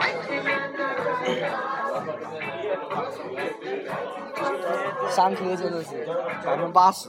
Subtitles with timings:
[5.10, 6.06] 三科真的是
[6.44, 7.08] 百分之八十，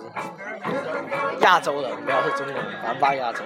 [1.41, 3.43] 亚洲人不要是中国人，百分之八亚洲。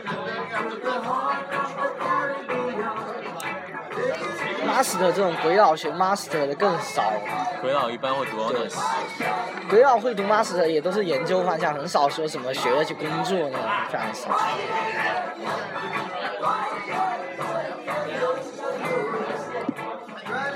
[4.68, 7.04] master 这种鬼佬学 master 的更少，
[7.62, 8.75] 鬼佬一般会读 honors，
[9.70, 14.30] 鬼佬会读 master 也都是研究方向，很少说什么学了去工作那种，非常少。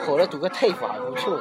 [0.10, 1.40] 火了读个 TAFE 还不错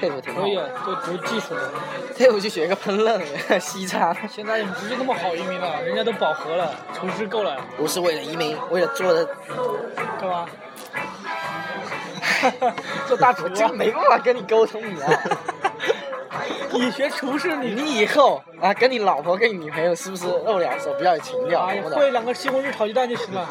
[0.00, 0.48] ，TAFE 挺好可。
[0.48, 1.72] 以，就读技术的。
[2.16, 3.20] TAFE 去学个烹饪
[3.58, 9.26] 西餐，现在不是那么好移民了，人家都饱和了，厨师够了，不是为了移民，为了做的
[10.20, 10.46] 干嘛？
[13.08, 13.72] 做大厨我这啊！
[13.72, 15.10] 没办法跟你沟通你啊。
[16.72, 21.66] 你学厨师，你你以后啊，跟你老婆、跟你女朋友是不是露两手比较有情调？
[21.94, 23.48] 会两个西红柿炒鸡蛋就行了。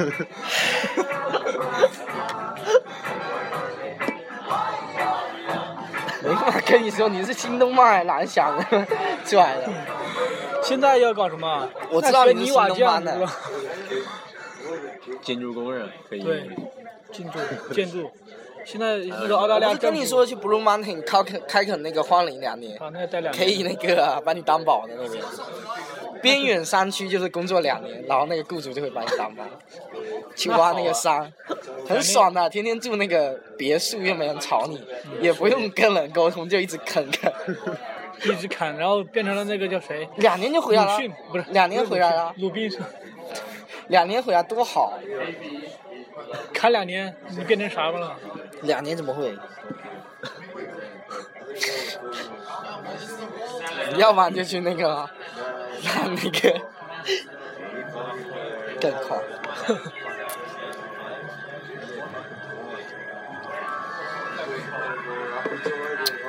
[6.25, 8.57] 没办法跟你说，你是新东方还是蓝翔
[9.23, 9.69] 出来的。
[10.63, 11.69] 现在要搞什么？
[11.91, 13.27] 我知道你是泥瓦匠新东方的
[15.21, 16.21] 建筑工人可以。
[16.21, 16.49] 对，
[17.11, 17.39] 建筑
[17.73, 18.11] 建筑。
[18.65, 25.23] 现在那个澳大利亚我跟你说去 Blue Mountain 开垦开垦那个荒林两年，啊，那个待两可以那个啊把你担保的那边。
[26.25, 29.47] 边远山区就是工作两年，然后那个雇主就会把你当班，
[30.35, 31.31] 去挖那个山，
[31.87, 34.83] 很爽的，天天住那个别墅又没人吵你，
[35.21, 37.31] 也不用跟人沟通，就一直啃啃，
[38.25, 40.09] 一直啃，然后变成了那个叫谁？
[40.17, 40.99] 两年就回来了，
[41.31, 42.79] 不是两年回来了，鲁滨逊
[43.89, 44.97] 两年回来多好，
[46.51, 48.15] 砍两年，你变成啥了？
[48.63, 49.37] 两年怎么会？
[53.97, 55.09] 要不然就去那个，
[55.83, 56.61] 让那个
[58.79, 59.21] 更好。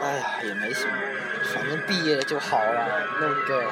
[0.02, 0.92] 哎呀，也没什么，
[1.52, 3.64] 反正毕业了就好了，弄个。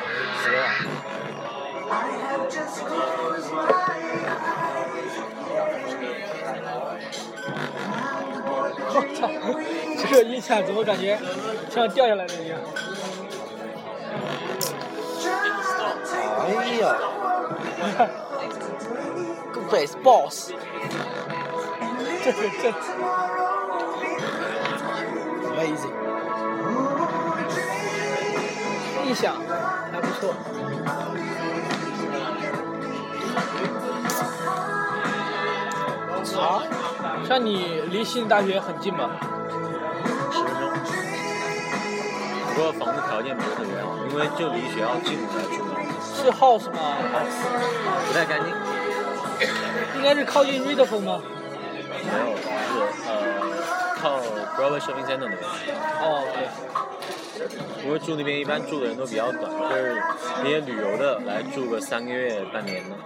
[8.86, 9.28] 我操！
[10.10, 11.18] 这一下怎么感觉
[11.70, 12.58] 像掉下来的一样？
[16.84, 16.90] 哎
[18.04, 18.08] 呀
[19.52, 20.52] ，Good place, boss。
[22.22, 22.70] 这是这
[25.50, 25.94] Amazing。
[29.06, 29.36] 音响
[29.92, 30.34] 还不错。
[36.40, 36.62] 啊？
[37.26, 39.10] 像你离悉尼大学很近吗？
[40.30, 40.62] 十分钟。
[42.54, 45.63] 不过房子条件不是特别好，因为就离学校近我才住的，
[46.24, 46.96] 是 house 吗
[48.06, 48.48] 不太干净。
[49.96, 51.22] 应该是靠近 Redford 吗？
[52.04, 53.12] 没有，是呃
[54.00, 54.18] 靠
[54.56, 55.40] Broadway Shopping Center 那边。
[56.00, 56.48] 哦，对。
[57.84, 60.02] 因为住那边一般住的人都比较短，就是
[60.42, 62.96] 那些旅游的来住个三个月、半年的。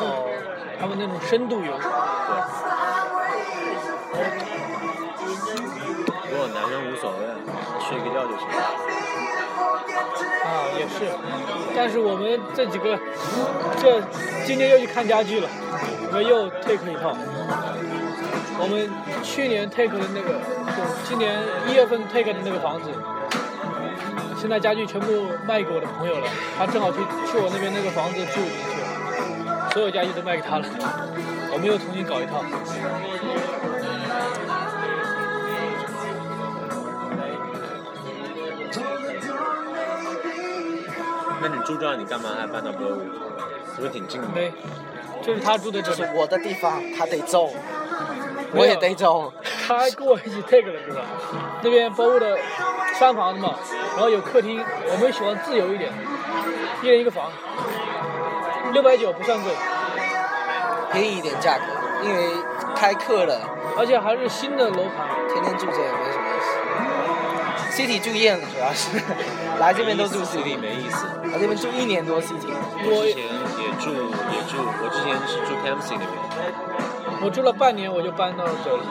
[0.00, 0.28] 哦，
[0.78, 1.72] 他们那种深度游。
[1.72, 1.82] 不
[6.48, 7.26] 男生无所谓，
[7.80, 8.52] 睡个觉就行了。
[10.44, 10.48] 啊，
[10.78, 11.10] 也是，
[11.74, 12.98] 但是我们这几个，
[13.80, 14.00] 这
[14.44, 15.48] 今天又去看家具了，
[16.08, 17.16] 我们又 take 一套。
[18.58, 18.88] 我们
[19.22, 20.32] 去年 take 的那个，
[20.72, 22.88] 就今年一月份 take 的那个房子，
[24.40, 26.26] 现在家具全部卖给我的朋友了，
[26.56, 26.98] 他正好去
[27.30, 30.64] 去我那边那个房子住进去了，所有家具都卖给他了，
[31.52, 32.40] 我们又重新搞一套。
[41.48, 43.02] 那你住这儿，你干嘛还搬到波屋？
[43.72, 44.26] 是不是挺近的？
[44.34, 44.52] 对，
[45.22, 47.50] 就是他住的这里，这是我的地方，他得走，
[48.52, 49.32] 我也得走。
[49.64, 51.06] 他还跟我一起 take 了，知道吧？
[51.62, 52.36] 那边博物的
[52.94, 53.54] 三房子嘛，
[53.92, 55.92] 然后有客厅，我们喜欢自由一点，
[56.82, 57.30] 一人一个房，
[58.72, 59.52] 六百九不算贵，
[60.90, 61.62] 便宜一点价格，
[62.02, 62.30] 因为
[62.74, 63.40] 开课了，
[63.78, 65.06] 而且还是新的楼盘。
[65.28, 66.25] 天天住这也没什么。
[67.76, 68.88] City 住厌了，主要是
[69.60, 71.04] 来这边都住 City 没意思。
[71.30, 72.48] 来这边住一年多 City。
[72.48, 73.20] 我之前
[73.60, 73.92] 也住
[74.32, 78.82] 也住，我之前是住 Campsy 那边，我住了半年，我就搬到这里。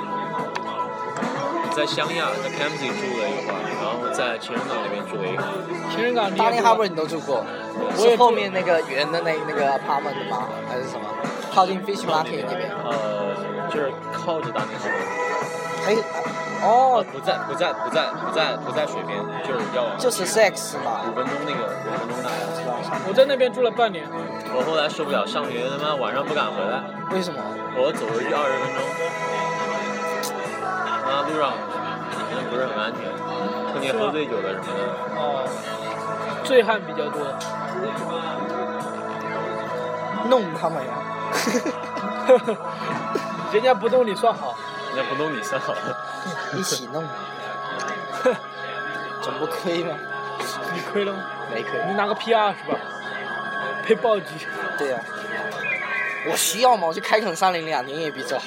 [1.76, 5.50] 在湘亚在 Campsy 住了一会儿，然后在情人港那边住了一会儿。
[5.92, 7.44] 情人港离 Darling 也 Harbour 你都住过？
[7.98, 10.48] 我是后面那个圆的那那个 apartment 吗？
[10.70, 11.10] 还是什么？
[11.52, 12.70] 靠近 Fish Market 那边？
[12.86, 13.34] 呃，
[13.74, 14.88] 就是靠着大宁河。
[15.84, 16.00] 还有
[16.66, 21.14] 哦，不在不在不在不在不在水边，就是要往就是 sex 嘛五。
[21.14, 22.42] 分钟那个五分钟那样。
[23.08, 24.04] 我在那边住了半年，
[24.54, 26.82] 我后来受不了，上学他妈晚上不敢回来，
[27.12, 27.40] 为什么？
[27.78, 28.82] 我走回去二十分钟，
[31.38, 31.54] 上
[32.26, 33.06] 可能不是很安全，
[33.72, 34.82] 特别喝醉酒的什么的。
[35.22, 35.46] 哦，
[36.44, 37.22] 醉汉比较多。
[40.28, 40.94] 弄他们呀！
[43.54, 44.56] 人家不动你算好，
[44.96, 45.98] 人家不弄你算好了。
[46.56, 47.04] 一起弄，
[49.22, 49.94] 总不亏吗？
[50.74, 51.26] 你亏了吗？
[51.54, 51.72] 没亏。
[51.88, 52.80] 你拿个 PR 是吧？
[53.84, 54.26] 配暴击。
[54.78, 55.00] 对呀、
[56.30, 58.46] 我需要嘛，我就开垦三零两年也比这好，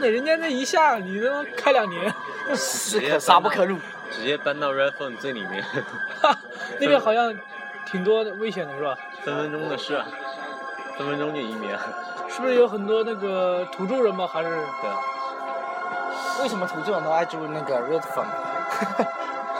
[0.00, 2.14] 那人家那一下，你他妈开两年，
[2.54, 3.76] 是可杀不可辱。
[4.12, 5.64] 直接搬到 Red Phone 最里面，
[6.22, 6.38] 哈，
[6.78, 7.34] 那边好像
[7.84, 8.96] 挺多的危险的是吧？
[9.24, 10.06] 分分钟的事啊，
[10.96, 11.70] 分分钟就移民。
[12.28, 14.28] 是不是有很多那个土著人吗？
[14.32, 14.96] 还是对啊，
[16.42, 18.26] 为什么土著人都爱住那个 Redfern？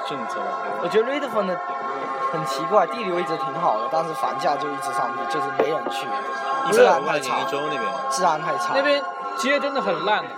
[0.09, 0.63] 政策吧。
[0.83, 1.59] 我觉得 Redfern 的
[2.33, 6.07] 很奇怪，地理位置挺好的，但是房价就一直上去，就是没人去，
[6.73, 8.75] 治安太差万年一，周那边，治安太差。
[8.75, 9.03] 那边
[9.39, 10.31] 街真的很烂的。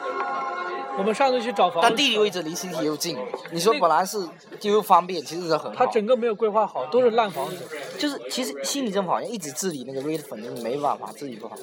[0.96, 3.17] 我们上次去找房子，但地理位置离 CT 又近，
[3.52, 4.19] 你说本来是
[4.58, 5.76] 就又方便，其实是很好。
[5.76, 7.56] 它整个没有规划好，都是烂房子。
[7.96, 11.55] 就是其实悉尼政府好像一直治理那个 Redfern，就是没办法治理不好，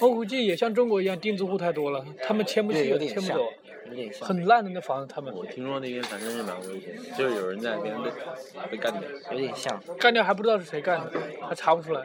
[0.00, 3.61] 我估计也像中国一样，钉子户太多了，他们迁不对，去，有点像迁不走，，有点像，
[4.20, 8.10] 很烂的那房子，他们我听说那边反正是蛮危险的，就是有人在那边被
[8.70, 9.02] 被干掉。
[9.32, 9.80] 有点像。
[9.98, 11.12] 干掉还不知道是谁干的，
[11.48, 12.02] 还查不出来，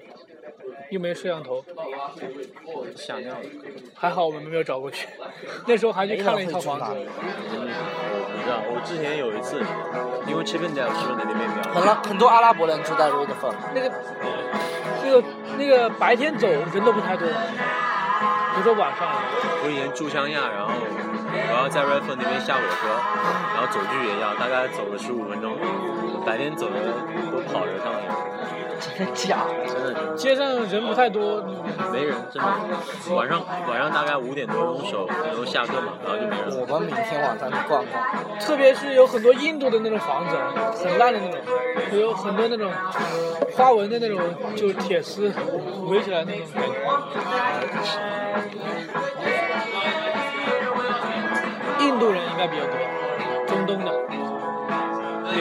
[0.90, 1.64] 又没摄像头，
[2.96, 3.40] 吓尿了。
[3.96, 5.08] 还好我们没有找过去。
[5.68, 7.00] 那时候还去看了一套房子，我
[8.32, 8.62] 不知道。
[8.70, 9.60] 我之前有一次，
[10.28, 13.92] 因为 e d a l 是不是那边变很很多阿拉伯人住在 Redfern，那个
[15.04, 15.24] 那个
[15.58, 17.28] 那个白天走人都不太多，
[18.58, 19.08] 不是晚上，
[19.62, 22.90] 我以前住湘亚，然后我要在 r e f e r 那边下火车，
[23.54, 25.54] 然后走去也要，大概走了十五分钟。
[26.26, 26.74] 白天走的
[27.30, 28.02] 都跑着上了，
[28.80, 29.66] 真的假的？
[29.66, 31.44] 真的街上人不太多，
[31.92, 32.50] 没人，真的。
[33.16, 36.56] 晚上晚上大概五点多钟手，然后下课嘛，然后就没人了。
[36.60, 38.40] 我们每天晚上去逛逛。
[38.40, 40.36] 特别是有很多印度的那种房子，
[40.84, 41.40] 很烂的那种，
[42.00, 42.72] 有很多那种
[43.56, 44.20] 花纹的那种，
[44.56, 45.32] 就是铁丝
[45.88, 46.72] 围起来那种感觉。
[51.80, 52.78] 印度人应该比较多，
[53.48, 53.92] 中东的。
[55.30, 55.36] 这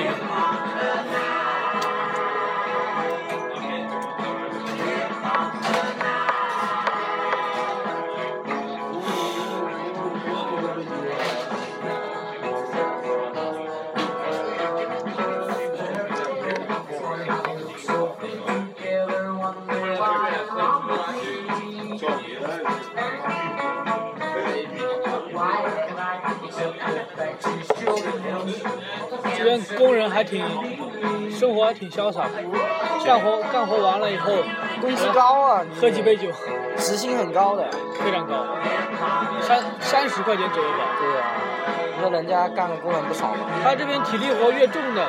[29.77, 30.43] 工人还挺
[31.31, 32.31] 生活还挺潇洒的，
[33.05, 34.33] 干活干活完了以后，
[34.81, 36.29] 工资高啊，喝几杯酒，
[36.77, 37.65] 时薪很高的。
[38.03, 38.47] 非常高，
[39.41, 40.79] 三三十块钱左右吧。
[41.01, 41.25] 对啊，
[41.97, 43.47] 你说人家干的工人不少嘛？
[43.65, 45.05] 他这边体力活越重的，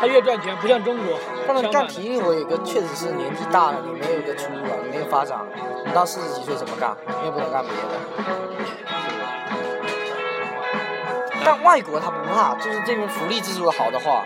[0.00, 1.18] 他越赚钱，不像中国。
[1.46, 5.38] 他们干体力活有个确实是年纪大了，你没有一个出路啊，你没有发展，
[5.86, 6.96] 你到四十几岁怎么干？
[7.20, 7.98] 你也不能干别的。
[11.44, 14.24] 但外国他不怕，就是这边福利制度好的话，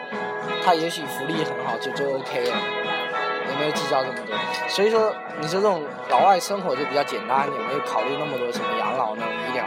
[0.65, 2.57] 他也许福利很好，就就 OK 了，
[3.49, 4.37] 也没有计较这么多。
[4.69, 9.65] 所以说，你说这种老外生活就比较简单也，没有考虑那么多什么养老那种医疗。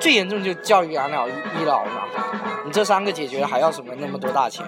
[0.00, 2.02] 最严重就教育、养老、医医疗嘛，
[2.64, 4.64] 你这三个解决还要什么那么多大钱？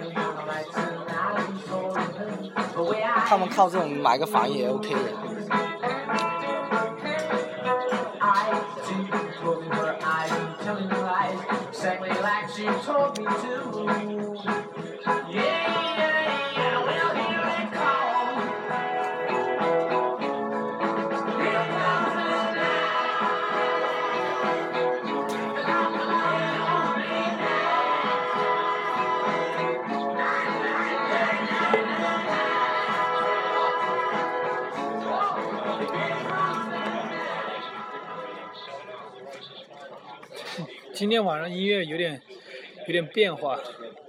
[3.27, 4.99] 他们靠这种买个房也 OK 的。
[11.85, 14.62] exactly like she told me to.
[41.03, 42.23] 今天晚上音乐有点
[42.87, 43.59] 有点变化，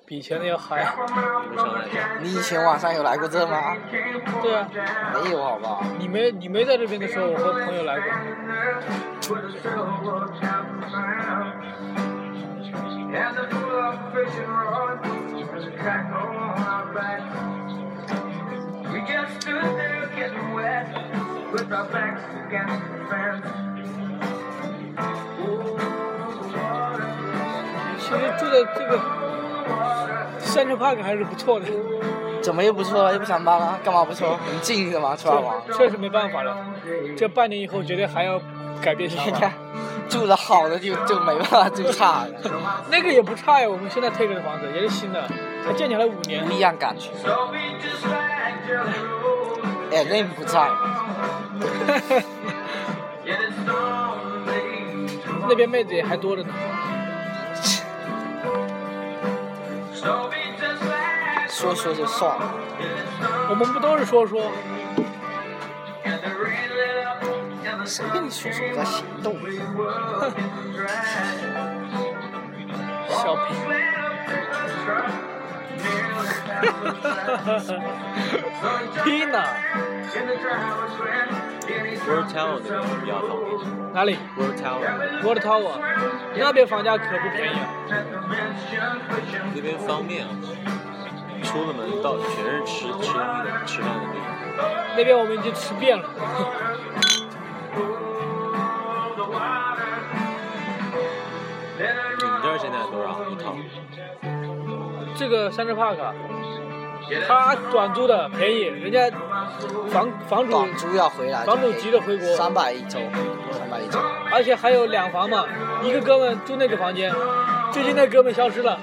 [0.05, 0.93] 比以前的要嗨。
[2.21, 3.75] 你以前晚上有来过这吗？
[4.43, 4.69] 对啊，
[5.11, 5.83] 没有，好不好？
[5.97, 8.11] 你没你没在这边的时候，我和朋友来过。
[18.91, 20.85] We just stood there getting wet
[21.51, 23.72] with our backs against the fence.
[28.53, 28.99] 其实住在这个
[30.41, 31.65] Central Park 还是不错的，
[32.41, 33.13] 怎么又不错了？
[33.13, 33.79] 又不上班了？
[33.83, 34.37] 干嘛不错？
[34.45, 35.15] 很近是吗？
[35.15, 35.55] 出来玩？
[35.73, 36.55] 确实没办法了。
[37.17, 38.39] 这半年以后绝对还要
[38.81, 39.53] 改变想人家法。
[40.09, 42.51] 住的好的就就没办法住差的，
[42.91, 45.27] 那个也不差呀，我们现在 take 的房子也是新的，
[45.65, 46.51] 才建起来五年不。
[46.51, 47.09] 一样感觉。
[49.91, 50.69] 哎，那不在
[53.25, 56.49] ，Yeah, it's only 那边妹子也还多着呢。
[61.47, 62.53] 说说就算了，
[63.49, 64.51] 我们不都是说说？
[67.85, 69.35] 谁跟你说说在行动？
[70.19, 70.33] 哼，
[73.09, 73.92] 小品。
[79.03, 79.43] 天哪！
[82.05, 82.67] 我是 Tower 的，
[83.01, 83.29] 比较方。
[83.93, 84.17] 哪里？
[84.37, 84.83] 我是 Tower。
[85.23, 85.71] 我的 Tower，
[86.35, 87.57] 那边房价可不便宜。
[89.55, 90.29] 那边方便啊，
[91.43, 92.25] 出了门到全
[92.65, 93.13] 是吃吃
[93.65, 94.17] 吃饭的地。
[94.97, 96.03] 那边我们已经吃遍了。
[101.75, 101.81] 你
[102.29, 103.55] 们这儿现在多少一套？
[105.15, 105.97] 这个 Central Park。
[107.27, 109.09] 它短租的便宜，人家
[109.89, 112.99] 房房主短租要回来，房主急着回国，三百一周，
[113.51, 113.99] 三百一周。
[114.31, 115.45] 而且还有两房嘛，
[115.83, 117.13] 一个哥们住那个房间，
[117.71, 118.79] 最近那哥们消失了，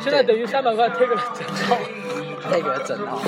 [0.00, 1.76] 现在等于三百块 take 了整套。
[2.42, 3.20] 退给了整套，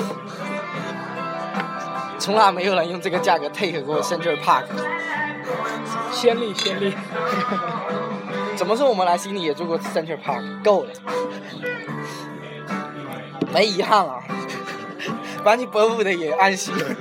[2.19, 4.65] 从来没有人用这个价格 take 过 Central Park。
[6.11, 6.93] 先例先例，
[8.57, 10.91] 怎么说我们来悉尼也住过 Central Park，够了，
[13.53, 14.21] 没遗憾了。
[15.45, 16.83] 把你伯父的也安心了。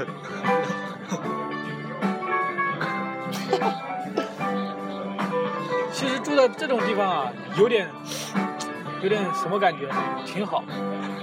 [5.90, 7.88] 其实住在这种地方啊，有点
[9.00, 9.88] 有点什么感觉，
[10.26, 10.62] 挺好。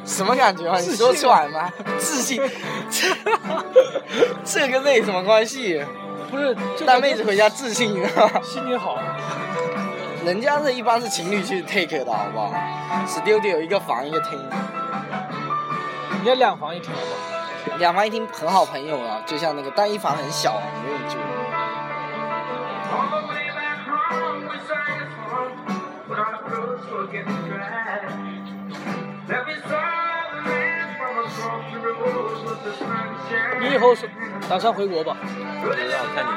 [0.04, 0.80] 什么感觉啊？
[0.80, 1.70] 你说出来吗？
[2.00, 2.42] 自信，
[2.90, 3.16] 这
[4.44, 5.86] 这跟那什么关系？
[6.32, 8.42] 不是，就带妹子回家自信啊！
[8.42, 8.98] 心情好。
[10.26, 12.52] 人家是一般是情侣去 take 的好不好
[13.08, 14.40] ？studio 一个房一个厅，
[16.22, 17.00] 你要两房一厅好？
[17.78, 21.18] 两房一厅很好朋友啊，就像那个单一房很小啊，没有住。
[33.60, 34.08] 你以后是
[34.48, 35.18] 打算回国吧？
[35.64, 36.30] 不知道，看你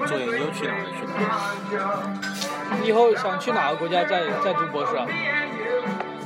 [0.00, 2.78] 我做研究去哪儿去哪。
[2.80, 5.06] 你以后想去哪个国家再再读博士啊？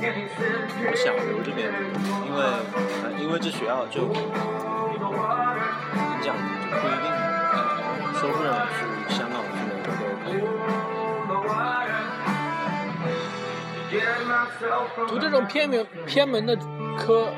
[0.01, 1.67] 我想留这边，
[2.25, 2.39] 因为
[3.03, 4.15] 呃因为这学校就怎
[5.01, 5.11] 么
[6.23, 7.05] 讲就不一定，
[8.15, 8.79] 说不准去
[9.13, 10.39] 香港去美国都有可能。
[15.07, 16.55] 读这种偏门偏门的
[16.97, 17.33] 科，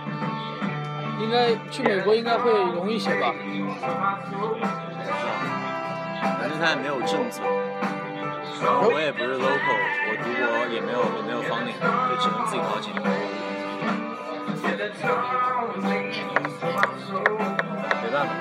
[1.19, 3.33] 应该去美国应该会容易些吧？
[6.39, 7.41] 反正他也没有政策，
[8.83, 9.77] 我也不是 local，
[10.25, 11.77] 如果也没有也没有 funding，
[12.09, 12.93] 就只能自己掏钱。
[18.03, 18.31] 没办法，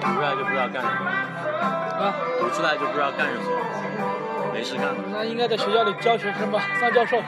[0.00, 1.10] 读出来就不知道干什么，
[2.00, 3.44] 啊，读出来就不知道干什么，
[4.54, 4.94] 没事干了。
[5.10, 7.20] 那应该在学校里教学生吧，当教授。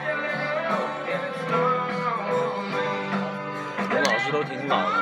[4.33, 4.95] 都挺老的，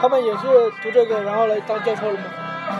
[0.00, 2.24] 他们也是读这个，然后来当教授了吗？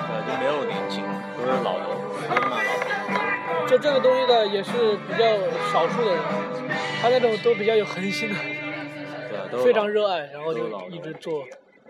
[0.07, 1.03] 对，就没有年轻，
[1.35, 3.67] 都是老头，都是那老头。
[3.67, 5.25] 就这个东西的也是比较
[5.73, 6.23] 少数的人，
[7.01, 8.35] 他那种都比较有恒心的，
[9.31, 11.43] 对啊，都非常热爱，然后就一直做。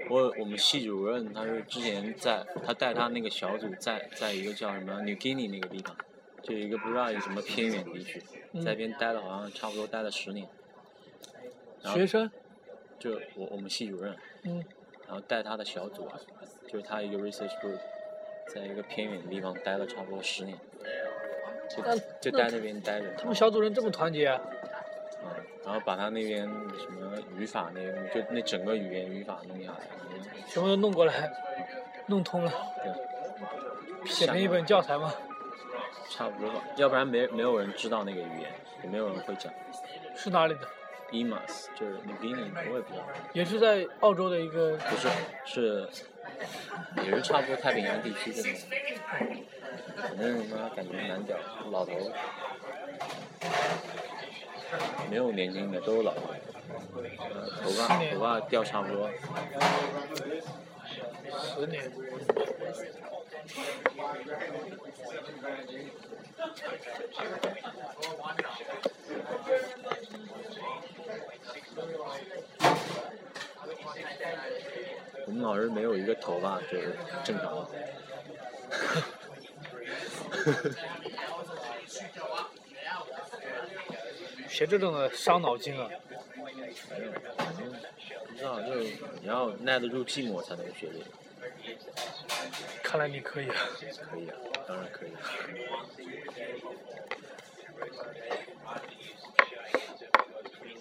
[0.08, 5.96] 我我们系主任他是之前在，他带他那个小组在在一个叫什么 New Guinea 那个地方，
[6.42, 10.46] 就一个不知道有什么偏远地区，嗯在那边待了好像差不多待了十年。
[11.82, 12.30] 学生，
[12.98, 14.64] 就我我们系主任，嗯，
[15.06, 16.18] 然后带他的小组啊，
[16.66, 17.78] 就是他一个 research group，
[18.52, 20.56] 在一个偏远的地方待了差不多十年，
[21.68, 23.12] 就就待那边待着。
[23.14, 24.40] 他们小组人这么团结啊？
[25.22, 25.30] 嗯，
[25.64, 26.42] 然后把他那边
[26.78, 29.78] 什么语法那边，就那整个语言语法弄下来，
[30.48, 31.30] 全部都弄过来，
[32.06, 35.12] 弄通了，对，写成一本教材嘛。
[36.08, 38.52] 差不多吧，要不然没没有人知道那个语言，
[38.84, 39.52] 也没有人会讲。
[40.14, 40.60] 是哪里的？
[41.12, 44.76] EMAS 就是 New Guinea，我也不知道，也是在澳洲的一个。
[44.76, 45.08] 不是
[45.44, 45.88] 是
[47.04, 48.60] 也是差不多太平洋地区的那种，
[49.96, 51.36] 反正妈感觉蛮屌，
[51.70, 51.92] 老头，
[55.08, 56.22] 没有年轻的，都是老头，
[57.30, 59.08] 呃头发头发掉差不多，
[61.32, 61.90] 十年。
[75.26, 77.66] 我们老师没有一个头发就是正常的。
[84.48, 85.90] 学这种的伤脑筋啊。
[88.36, 91.04] 不知道，就你要耐得住寂寞才能学这个。
[92.82, 93.56] 看来你可以啊。
[94.10, 94.36] 可以啊，
[94.68, 95.10] 当然可以。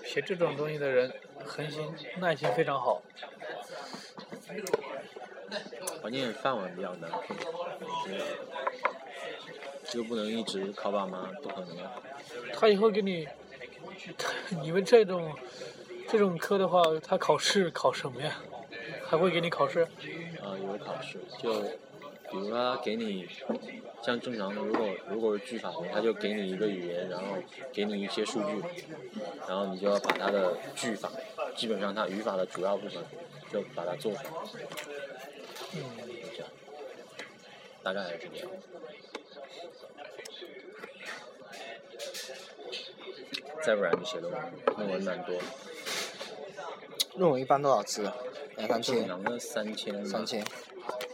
[0.03, 1.09] 学这种东西的人，
[1.45, 3.01] 恒心耐心非常好。
[6.01, 7.37] 关键饭碗比较难混，
[9.93, 11.93] 又不能一直靠爸妈，不可能啊。
[12.53, 13.25] 他以后给你，
[14.61, 15.33] 你们这种
[16.07, 18.41] 这种科的话，他考试考什么呀？
[19.05, 19.81] 还会给你考试？
[20.41, 21.61] 啊，有考试，就
[22.31, 23.27] 比如他给你，
[24.01, 27.37] 像正常的，如果如果是句法他就给你一个语言，然后
[27.73, 28.63] 给你一些数据，
[29.47, 31.11] 然后你就要把它的句法，
[31.55, 33.03] 基本上它语法的主要部分，
[33.51, 34.29] 就把它做出来。
[35.73, 35.83] 嗯，
[36.35, 36.47] 这样，
[37.83, 38.49] 大概还是这样。
[43.63, 44.41] 再不然就写论文，
[44.77, 45.35] 论文蛮多，
[47.17, 48.11] 论文一般多少字？
[48.57, 50.05] 两三千，常的三千。
[50.05, 50.45] 三千，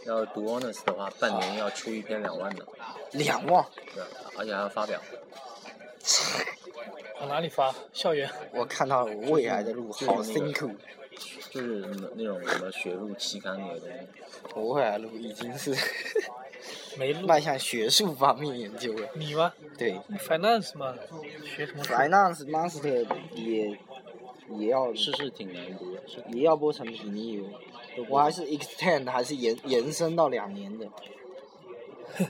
[0.06, 2.64] 要读 honors 的话，半年要出一篇两万的，
[3.12, 3.64] 两万。
[3.94, 4.02] 对，
[4.38, 5.00] 而且还要发表。
[7.20, 7.72] 往哪里发？
[7.92, 8.28] 校园。
[8.52, 10.70] 我看到未来的路好辛苦，
[11.50, 13.94] 就是那么那种什么学术期刊那个东西。
[14.54, 15.72] 我未来的路已经是
[16.98, 17.26] 没路。
[17.26, 19.08] 迈向学术方面研究了。
[19.14, 20.94] 你吗对？finance 嘛，
[21.44, 23.78] 学什么？，finance master 也
[24.58, 27.46] 也要试试挺难读的，是也要播成品，你以为
[28.08, 30.88] 我还是 extend 还是延延伸到两年的，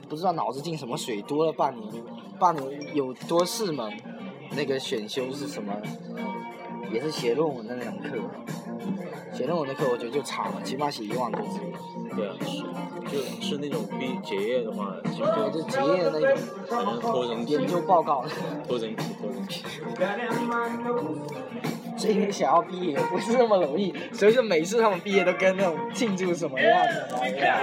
[0.08, 2.04] 不知道脑子进什么水，多了半年，
[2.38, 3.92] 半年有多四门，
[4.56, 5.74] 那个选修是什么？
[6.92, 8.18] 也是写论文的那种课，
[9.32, 11.58] 写论文的课我觉得就长了，起码写一万多字，
[12.14, 12.62] 对啊，是
[13.10, 16.36] 就是那种毕结业的话，对，就结业的那种
[16.68, 18.24] 反正拖成种研究报告。
[18.68, 19.64] 拖人皮拖人皮。
[21.96, 27.60] 这个想要毕业不是那么容易，所以说每次他们毕业都跟那种庆祝什么样子的一样。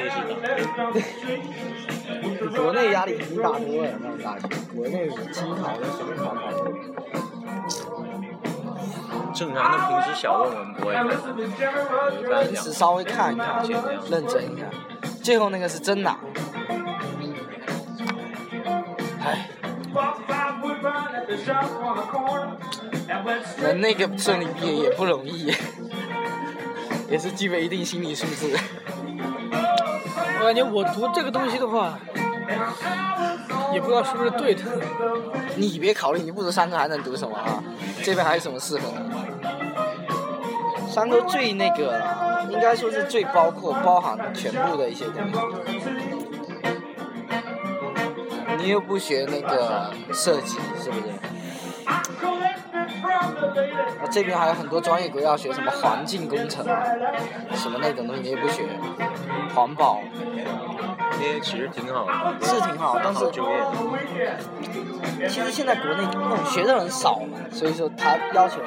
[2.56, 6.42] 国内压力已经大多了，那种大学，国内期考跟随便考考。
[9.39, 9.78] 正常的。
[9.88, 11.06] 平时小论文不会看，
[12.19, 13.65] 一般是稍微看一看，
[14.10, 14.69] 认真一看。
[15.23, 16.13] 最后那个是真的。
[19.21, 19.49] 唉，
[23.62, 25.54] 能那个顺利毕业也不容易，
[27.10, 28.58] 也是具备一定心理素质。
[30.41, 31.65] 我感觉我读这个东西的？
[31.67, 31.97] 话，
[33.73, 34.63] 也不知道是不是对的。
[35.56, 37.63] 你别考虑，你不读三科还能读什么啊？
[38.02, 39.06] 这边还有什么适合的？
[40.89, 45.39] 三科最那个了，应该说是最包括包含全部的一些东西。
[48.58, 51.04] 你又不学那个设计，是不是？
[51.86, 52.02] 啊，
[54.12, 56.84] 这边还有很多专业国要学什么环境工程啊，
[57.54, 58.63] 什么那种东西你也不学，
[59.56, 60.02] 环保
[61.12, 63.62] 这些其实挺好的，是挺好，但是就业。
[65.30, 68.58] 其实现在国内那种学的人少嘛，所以说他要求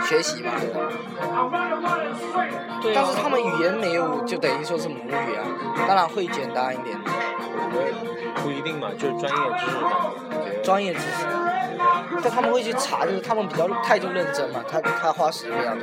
[0.00, 0.50] 学习嘛。
[2.82, 5.44] 对啊但是他们语言没有，就等于说是母语啊。
[5.86, 6.98] 当然会简单一点，
[8.42, 9.76] 不一定嘛，就是专业知识
[10.62, 11.26] 专业知识。
[12.22, 15.82] 但他们会去查，就是他们比较态度认真嘛，他他花时间比较多。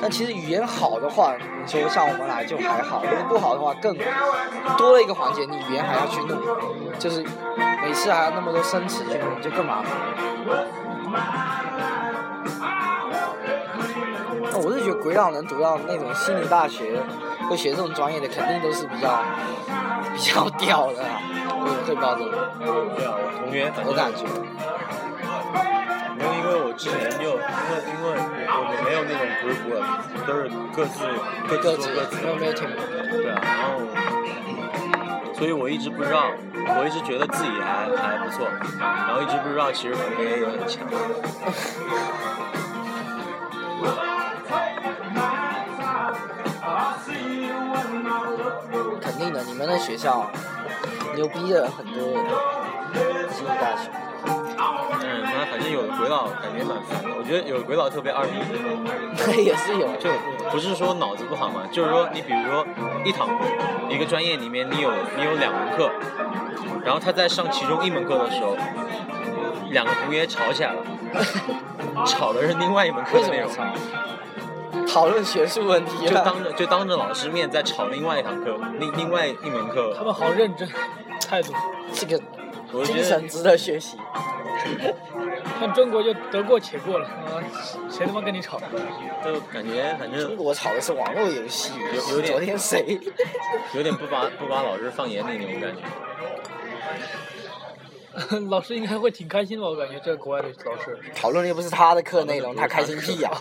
[0.00, 3.96] 但其实语言好的话，你说像我们来就还好；如果不好的话，更
[4.76, 6.38] 多了一个环节，你语言还要去弄，
[6.98, 7.24] 就是
[7.82, 9.90] 每次还要那么多生词去弄，就更麻烦。
[15.04, 16.98] 那我是觉得鬼佬能读到那种心理大学，
[17.48, 19.22] 会学这种专业的，肯定都是比较
[20.14, 21.20] 比较屌的啊。
[21.56, 22.32] 我也会报这种，
[22.96, 24.24] 对啊，我同学我感觉。
[26.16, 27.38] 没有，因为我之前就因
[27.68, 28.16] 为因为
[28.48, 29.84] 我们没有那种 group work，
[30.26, 31.04] 都是各自
[31.48, 32.68] 各各自各自没有没有 team，
[33.10, 33.80] 对啊，然后
[35.34, 36.30] 所以我一直不知道，
[36.78, 38.46] 我一直觉得自己还还不错，
[38.78, 40.86] 然后一直不知道其实同学也很强。
[49.30, 50.30] 你们的学校
[51.14, 51.94] 牛逼的很多
[53.30, 53.90] 心理大学。
[54.26, 58.32] 嗯，那反正有的鬼佬感觉蛮烦的，我觉得有的鬼佬特别二逼，
[59.44, 60.08] 也是有，就
[60.50, 62.64] 不是说脑子不好嘛，就是说你比如说
[63.04, 63.28] 一堂
[63.90, 65.90] 一个专业里面你有你有两门课，
[66.84, 68.56] 然后他在上其中一门课的时候，
[69.70, 70.82] 两个同学吵起来了，
[72.06, 73.50] 吵的是另外一门课的内容？
[74.86, 76.06] 讨论学术问题。
[76.06, 80.68] 就当着就当着老师面在吵另外一堂课，另另外一门课他，们好认真，
[81.28, 81.52] 态度。
[81.92, 82.20] 这个
[82.84, 83.96] 精神值得学习。
[85.60, 87.38] 像中国就得过且过了啊，
[87.90, 88.58] 谁他妈跟你吵？
[89.24, 92.98] 就感觉反正中正国吵的是网络游戏，有有点昨天谁？
[93.74, 95.82] 有点不把不把老师放眼里那种感觉。
[98.48, 99.66] 老师应该会挺开心吧？
[99.66, 100.98] 我感觉这国外的老师。
[101.14, 103.30] 讨论的又不是他的课内容，他开心屁呀、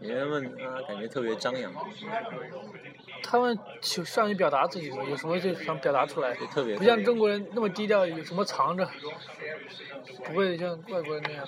[0.00, 1.72] 你他们啊，感觉特别张扬，
[3.28, 8.88] 他们就善于表达自己的，有什么就想表达出来，特别不像中国人那么低调，有什么藏着，
[10.24, 11.44] 不会像外国人那样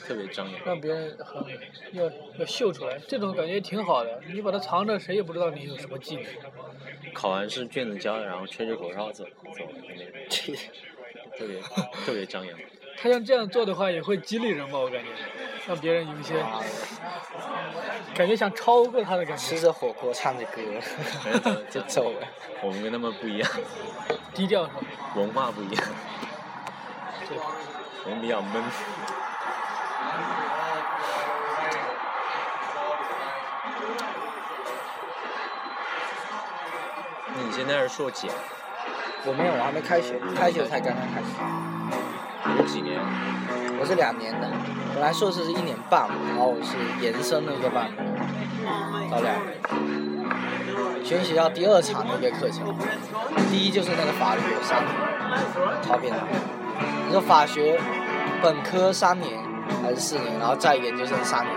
[0.00, 0.60] 特别张扬。
[0.64, 1.44] 让别人很
[1.92, 4.20] 要要秀出来，这种感觉挺好的。
[4.32, 6.24] 你把它藏着，谁也不知道你有什么技能。
[7.14, 9.64] 考完试卷子交了，然后吹着口哨走走
[11.38, 11.60] 特别
[12.04, 12.58] 特别张扬。
[12.96, 14.78] 他像这样做的话，也会激励人吧？
[14.78, 15.08] 我感觉，
[15.66, 16.34] 让别人有一些
[18.14, 20.62] 感觉想超过他的感觉，吃着火锅唱着歌
[21.68, 22.26] 就走了。
[22.62, 23.50] 我们跟他们不一样，
[24.32, 24.80] 低调是吧？
[25.16, 25.84] 文化不一样，
[27.28, 27.38] 对。
[28.04, 28.62] 我们比较闷。
[37.34, 38.34] 那你现在是硕几啊？
[39.24, 41.71] 我没有，我还没开学，开学才刚刚开始。
[42.44, 43.00] 你几年？
[43.80, 44.48] 我是两年的，
[44.94, 47.90] 本来硕士是一年半，然后我是延伸了一个半，
[49.10, 49.52] 到两年。
[51.04, 52.62] 学学校第二场的一个课程，
[53.50, 54.94] 第一就是那个法律三年，
[55.82, 56.20] 超变态。
[57.06, 57.78] 你说法学
[58.40, 59.40] 本科三年
[59.82, 61.56] 还是四年，然后再研究生三年，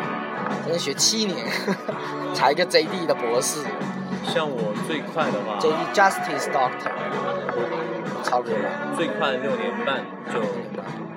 [0.64, 1.46] 真的学七年，
[2.34, 3.64] 才一个 JD 的博士。
[4.34, 6.92] 像我最快的话，，JD Justice Doctor，
[8.36, 8.96] 超厉害。
[8.98, 10.42] 最快六年半就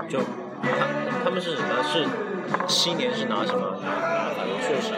[0.09, 0.25] 就
[0.63, 0.87] 他
[1.25, 1.83] 他们是什么？
[1.83, 2.07] 是
[2.69, 3.77] 七年是拿什么？
[3.83, 4.95] 拿法学硕士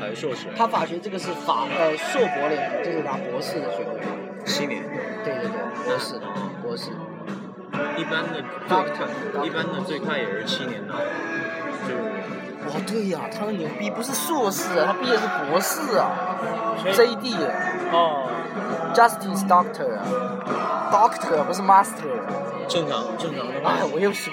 [0.00, 0.46] 还是硕士？
[0.56, 4.00] 他法学这个是法呃硕博连就是拿博士的学位。
[4.46, 4.82] 七年。
[5.24, 6.20] 对对对，博士，
[6.62, 6.90] 博士。
[7.98, 10.94] 一般的最快，一般的最快也是七年拿，
[11.86, 11.94] 就
[12.72, 16.38] 哇，对呀、他们牛逼，不是硕士啊，他毕业是博士啊
[16.92, 17.52] ，JD 啊
[17.92, 18.30] 哦，
[18.94, 22.66] Justice Doctor 啊，Doctor 不是 Master 啊。
[22.68, 24.30] 正常正常的哎，话，我又是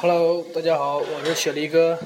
[0.00, 1.98] Hello，大家好，我是雪梨哥。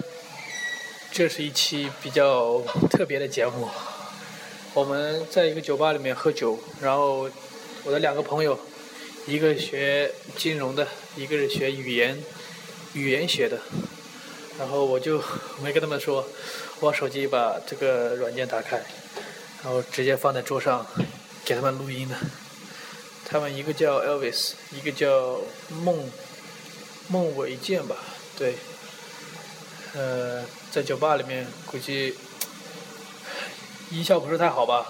[1.11, 3.69] 这是一期比较特别的节目。
[4.75, 7.29] 我们在一个酒吧里面喝酒，然后
[7.85, 8.59] 我的两个朋友，
[9.27, 12.23] 一个学金融的，一个是学语言
[12.93, 13.59] 语言学的。
[14.59, 15.23] 然后我就
[15.63, 16.27] 没跟他们说，
[16.81, 18.83] 我手机把这个软件打开，
[19.67, 20.87] 然后直接放在桌上
[21.45, 22.15] 给他们录音的。
[23.29, 25.41] 他们一个叫 Elvis，一个叫
[25.83, 26.09] 孟
[27.09, 27.97] 孟伟健吧，
[28.39, 28.55] 对，
[29.93, 32.17] 呃，在酒吧里面估计
[33.91, 34.87] 音效不是太好吧，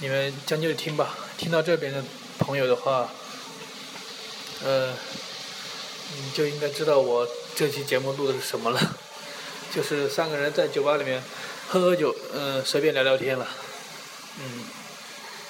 [0.00, 1.18] 你们将就着听吧。
[1.36, 2.02] 听到这边的
[2.38, 3.10] 朋友的话，
[4.64, 4.94] 呃，
[6.16, 8.96] 你就应该知道我这期节目录的是什么了，
[9.70, 11.22] 就是三个人在酒吧里面
[11.68, 13.46] 喝喝酒，嗯、随便聊聊天了，
[14.40, 14.64] 嗯，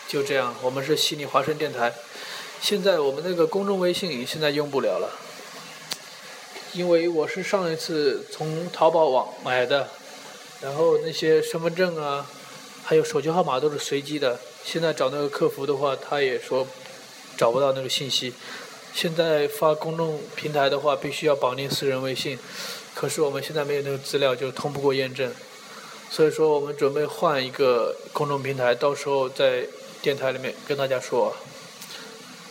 [0.08, 0.54] 就这样。
[0.62, 1.92] 我们是悉尼华声电台，
[2.60, 5.20] 现在我们那个公众微信现在用不了了。
[6.72, 9.88] 因为我是上一次从淘宝网买的，
[10.60, 12.26] 然后那些身份证啊，
[12.84, 14.40] 还有手机号码都是随机的。
[14.64, 16.66] 现在找那个客服的话，他也说
[17.36, 18.34] 找不到那个信息，
[18.92, 22.38] 现在发公众平台的话，必须要绑定私人微信，
[22.92, 25.32] 可是我们现在没有那个资料，就通不过验证。
[26.14, 29.66] 所以说，我们准备换一个公众平台，到时候在
[30.00, 31.34] 电台里面跟大家说。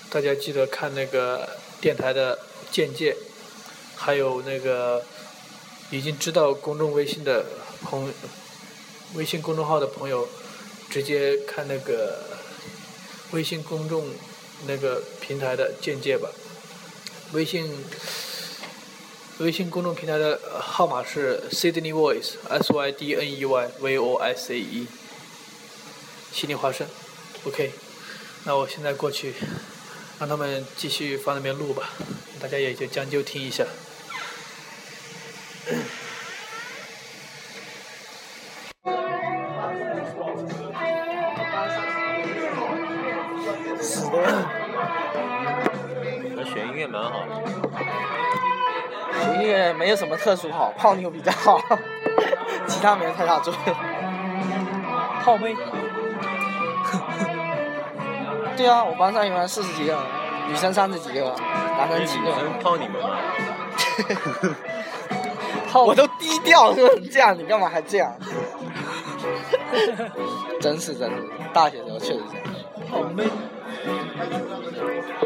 [0.10, 1.48] 大家记得看那个
[1.80, 2.38] 电台的
[2.70, 3.16] 简介，
[3.96, 5.02] 还有那个
[5.92, 7.46] 已经知道公众微信的
[7.82, 8.12] 朋
[9.14, 10.28] 微信公众号的朋友，
[10.90, 12.20] 直接看那个
[13.32, 14.10] 微信公众
[14.68, 16.30] 那个平台的简介吧。
[17.32, 17.74] 微信
[19.40, 24.88] 微信公众平台的号码是 Sydney Voice S Y D N E Y V O I C E，
[26.32, 26.88] 悉尼华盛。
[27.46, 27.72] OK，
[28.44, 29.34] 那我现在过去
[30.20, 31.90] 让他们继续放那边录吧，
[32.40, 33.66] 大家也就将就听一下。
[49.44, 51.60] 学音乐没有什么特殊好，泡妞比较好，
[52.68, 53.76] 其他没有太大作用。
[55.24, 55.56] 泡妹，
[58.56, 59.98] 对啊，我班上一般四十几个，
[60.48, 61.34] 女生三十几个，
[61.78, 62.26] 男生几个。
[62.26, 63.10] 女生泡你们吗？
[65.86, 68.14] 我都低调成这样，你干嘛还这样？
[70.62, 71.16] 真是真是，
[71.54, 72.46] 大学时候确实这样。
[72.90, 73.24] 泡妹，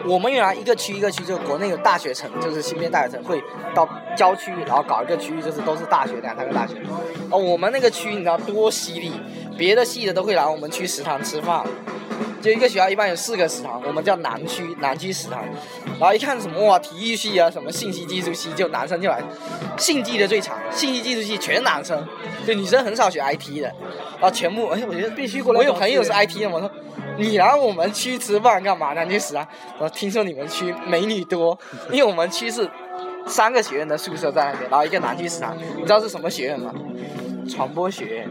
[0.06, 3.43] 我们原来一个区一个区，就是国内有大学城，就是新编大学城，会
[3.76, 6.76] 到郊区，然后搞一个区域，就是都是大学两三个大学。
[7.30, 9.12] 哦，我们那个区你知道多犀利，
[9.58, 11.63] 别的系的都会来我们区食堂吃饭。
[12.39, 15.43] 就一个学校一般有四个食堂，我们叫南区南区食堂。
[16.00, 19.20] 然后一看什么哇，体育系啊，什么信息技术系，就男生就来，
[19.76, 22.08] 信技的最强，信息技术系全男生，
[22.46, 23.74] 就女生很少学 IT 的。
[24.20, 26.72] 然后全部，哎，我觉得必须过来我有朋友是 IT 的，我说
[27.17, 28.93] 你来我们区吃饭干嘛？
[28.93, 29.47] 南区食堂。
[29.80, 31.58] 我听说你们区美女多，
[31.91, 32.69] 因为我们区是
[33.25, 35.58] 三个学院的宿舍在那边，然后一个南区食堂。
[35.75, 36.71] 你知道是什么学院吗？
[37.49, 38.30] 传播学院，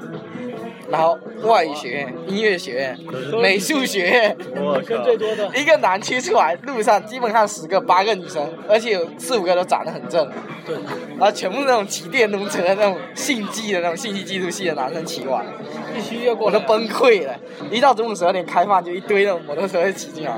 [0.90, 2.99] 然后外语学院、音乐学院、
[3.40, 4.37] 美术学院。
[4.57, 10.29] 我女生最多的，一个南区出来，路上基本上十个八个女生，而且有四五个都长得很正，
[10.66, 10.75] 对，
[11.18, 15.44] 然后全部那种骑电动车的那种信技的那种信息技术系的男生骑完，
[15.94, 16.57] 必须要过来。
[16.57, 17.35] 我都崩溃了。
[17.70, 20.33] 一到中午十二点开饭，就一堆那种摩托车骑进来，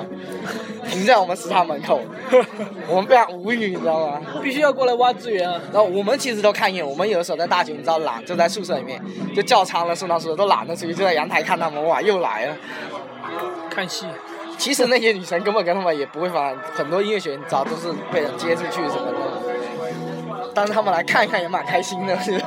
[0.88, 2.00] 停在我们食堂门口，
[2.88, 4.20] 我们非常无语，你知道吗？
[4.42, 5.60] 必须要过来挖资源啊！
[5.72, 9.02] 然后我们其实都看一眼，我们有的时候在大学，你知道懒，就在宿舍里面，
[9.34, 12.56] 就叫餐了，送到宿舍都懒得出去，就在阳台看他们，哇，又来了。
[13.68, 14.06] 看戏，
[14.56, 19.18] 其实那些女生根本跟他们也不会发，很多音乐学院早都是被人接出去什么的，
[20.54, 22.18] 但是他们来看一看也蛮开心的。
[22.20, 22.40] 是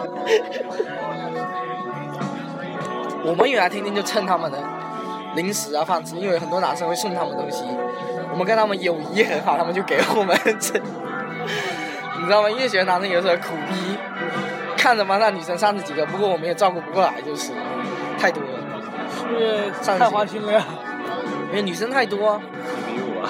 [3.24, 4.58] 我们原来天天就蹭他们的
[5.36, 7.64] 零食啊饭吃，因为很多男生会送他们东西，
[8.32, 10.74] 我们跟他们友谊很好，他们就给我们吃。
[12.20, 12.50] 你知道吗？
[12.50, 13.98] 音乐学院男生有时候苦逼，
[14.78, 17.52] 看着班上女生三十几个，不过我们也照顾不过来，就是
[18.22, 18.50] 太多了，
[19.18, 20.64] 是不是太花心了呀？
[21.50, 22.40] 因为女生太多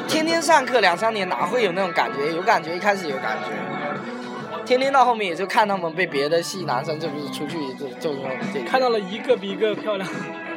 [0.06, 2.30] 天天上课两三年哪会有那种感觉？
[2.36, 8.60] 有感觉，一开始有感觉，天天到后面也就看他们被别的系男生就是出去就就那种这。
[8.63, 10.10] 看到了一个比一个漂亮，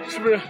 [0.09, 0.41] 是不是？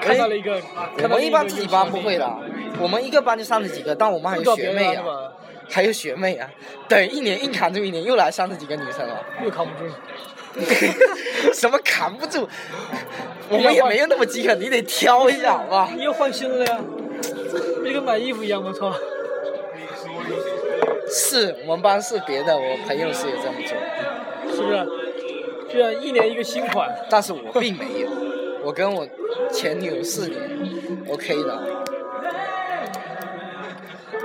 [0.00, 0.60] 看到了一个，
[1.02, 2.36] 我们一般自己班不会的，
[2.78, 5.32] 我们一个班就三十几个，但我们还有学妹啊，吧？
[5.70, 6.48] 还有学妹啊，
[6.88, 9.24] 等一年硬扛住一年，又来三十几个女生了。
[9.44, 9.90] 又扛不住，
[11.52, 12.48] 什么扛不住？
[13.48, 15.90] 我们也没有那么饥渴，你得挑一下，好吧？
[15.96, 16.78] 你又换新了呀？
[17.78, 18.72] 不就跟买衣服一样我？
[18.72, 18.92] 操！
[21.08, 24.86] 是我们班是别的，我朋友是有这么做，是不是？
[25.70, 28.08] 居然一年一个新款，但是我并没有，
[28.64, 29.06] 我跟我
[29.52, 30.40] 前女友四年
[31.08, 31.62] ，OK 的，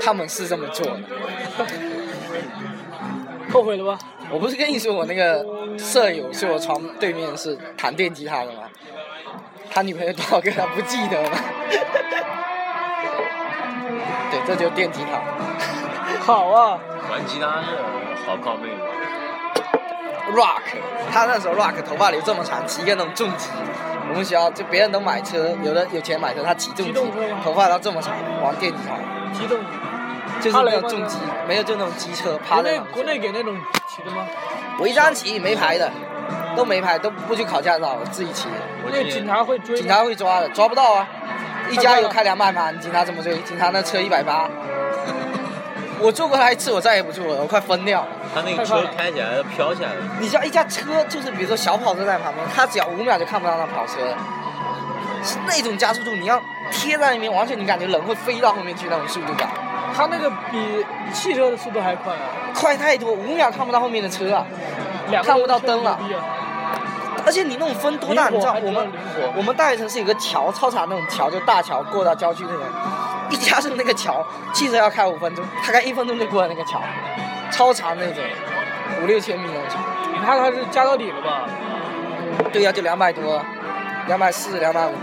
[0.02, 1.00] 他们是这么做的。
[3.52, 4.00] 后悔了吧？
[4.30, 5.46] 我不是跟你说我那个
[5.78, 8.64] 舍友是我床对面是弹电吉他的吗？
[9.70, 11.30] 他女朋友多少个他不记得了。
[14.32, 15.20] 对，这就是电吉他。
[16.24, 17.76] 好啊，玩吉他是
[18.26, 18.86] 好靠妹吗。
[20.34, 20.62] Rock，
[21.12, 23.50] 他那时候 Rock 头发留这么长，骑一个那种重机。
[24.10, 27.02] 我们学校就别人都买车，有的有钱买车，他骑重机
[27.44, 28.96] 头发都这么长，玩电吉他，
[29.38, 29.60] 激动。
[30.42, 33.56] 就是没有重机，没有就那种机车，趴国内在国内给那种
[33.88, 34.26] 骑的吗？
[34.80, 35.92] 违章骑没牌的，
[36.56, 38.48] 都没牌，都不去考驾照，自己骑。
[38.92, 39.78] 那个警察会追。
[39.78, 41.08] 警察会抓的，抓不到啊！
[41.70, 43.38] 一加油开两百码，你警察怎么追？
[43.40, 44.50] 警察那车一百八，
[46.00, 48.08] 我坐过他一次，我再也不坐了，我快疯掉了。
[48.34, 54.18] 他那个车开起来要飘起来了，你知道一架车就是比如说小跑车在旁边，他只要五秒就看不到那跑车了，
[55.24, 59.48] 是那种加速度，你要贴在里面，完全你感觉人会飞到后面去那种速度感。
[59.94, 62.20] 它那个比汽车的速度还快啊，
[62.56, 64.46] 快太多，五秒看不到后面的车啊！
[65.10, 66.00] 两看不到灯了
[67.26, 68.88] 而且你那种风多大，你知道我们
[69.36, 72.64] 我们大学城是有个桥，操场那种桥，就大桥过到郊区那种，
[73.30, 76.82] 一加速那个桥，汽车要开五分钟，大概一分钟就过了那个桥，
[77.52, 78.24] 超长那种，
[79.04, 79.76] 五六千米那种桥。
[80.14, 81.44] 你看它是加到底了吧？
[82.54, 83.44] 对呀、就两百多，
[84.08, 84.94] 两百四、两百五。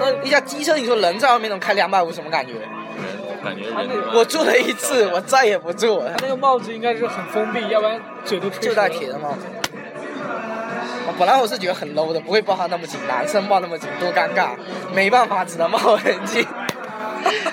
[0.00, 2.54] 那一架机车，你说人在外面能开两百五，什么感觉？
[4.12, 6.16] 我坐了一次，我再也不坐了他。
[6.22, 9.46] 那个帽子应该是很封闭，要不然嘴都吹就戴铁的帽子。
[11.06, 14.50] 我本来我是觉得很 low 的，不会抱他那么紧，男生抱那么紧多尴尬，
[14.94, 16.46] 没办法，只能抱很紧，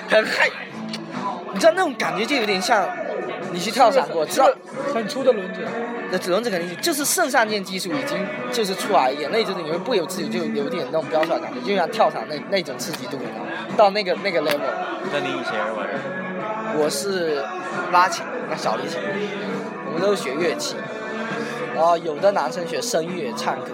[0.08, 0.50] 很害。
[1.52, 2.86] 你知道那种感觉就有点像
[3.52, 4.50] 你去跳伞过，知道
[4.94, 5.60] 很粗的轮子，
[6.10, 8.18] 那只能这肯定就是肾上腺激素已经
[8.50, 13.46] 就是出来，眼泪就是你会不由自主就有点那种飙出来感觉，就像跳伞那那种刺激度，你知道吗？
[13.76, 14.58] 到那个那个 level。
[15.12, 16.80] 那你以前是玩什么？
[16.80, 17.44] 我是
[17.92, 18.98] 拉琴，那小提琴，
[19.86, 20.76] 我们都是学乐器。
[21.74, 23.70] 然后有的男生学声乐、唱歌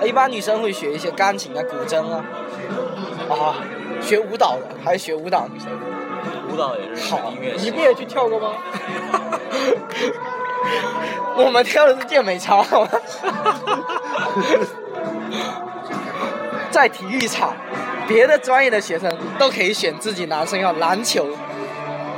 [0.00, 2.24] 的，一般女生会学一些钢琴啊、古筝啊，
[3.28, 3.56] 啊，
[4.00, 5.68] 学舞蹈的，还学舞蹈女生。
[6.50, 7.80] 舞蹈也是好音乐系你不。
[7.80, 8.52] 也去跳过吗？
[11.36, 12.64] 我们跳的是健美操，
[16.70, 17.56] 在体育场，
[18.06, 21.26] 别的专业的学生都可以选自己男生要篮球，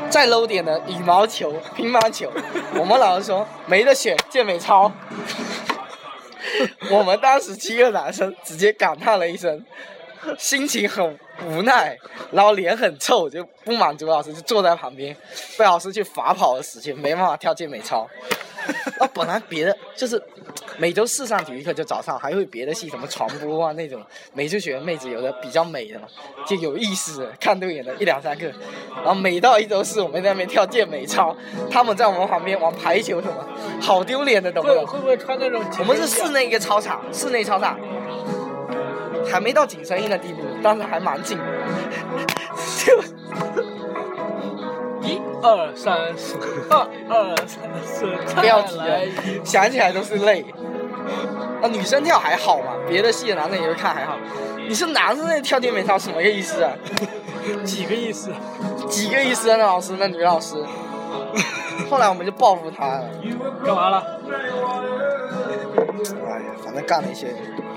[0.09, 2.30] 再 low 点的羽毛球、乒乓球，
[2.78, 4.90] 我们老师说没得选，健美操。
[6.90, 9.64] 我们当时七个男生直接感叹了一声，
[10.38, 11.96] 心情很无奈，
[12.32, 15.16] 然后脸很臭，就不满足老师，就坐在旁边，
[15.58, 18.08] 被老师去罚跑的时间，没办法跳健美操。
[18.98, 20.20] 啊，本来别的就是
[20.78, 26.06] 每周四上体育课就早上，还会别的系什么传播啊那种，美术学院妹子有的比较美的嘛，
[26.46, 28.46] 就有意思的，看对眼的一两三个。
[28.96, 31.37] 然后每到一周四，我们在那边跳健美操，
[31.70, 33.46] 他们在我们旁边玩排球什么，
[33.82, 34.87] 好丢脸的，懂不懂？
[34.87, 35.62] 会会不会穿那种？
[35.80, 36.34] 我们是室。
[36.34, 37.78] 内一个操场，室内操场，
[39.30, 41.44] 还没到紧身衣的地步，但是还蛮紧的。
[42.84, 43.02] 就
[45.00, 46.37] 一二三四，
[46.70, 48.06] 二二三四，
[48.40, 48.98] 不要提了，
[49.44, 50.44] 想起来都是泪。
[51.62, 54.16] 啊，女生跳还好嘛，别的系的男生也会看还好。
[54.66, 56.72] 你是男生在跳健美操什么个意思啊？
[57.64, 58.30] 几个意思？
[58.88, 59.56] 几个意思啊？
[59.58, 60.56] 那老师，那女老师。
[61.90, 63.04] 后来我们就报复他了。
[63.64, 64.20] 干嘛了？
[66.26, 67.26] 哎呀，反正干了一些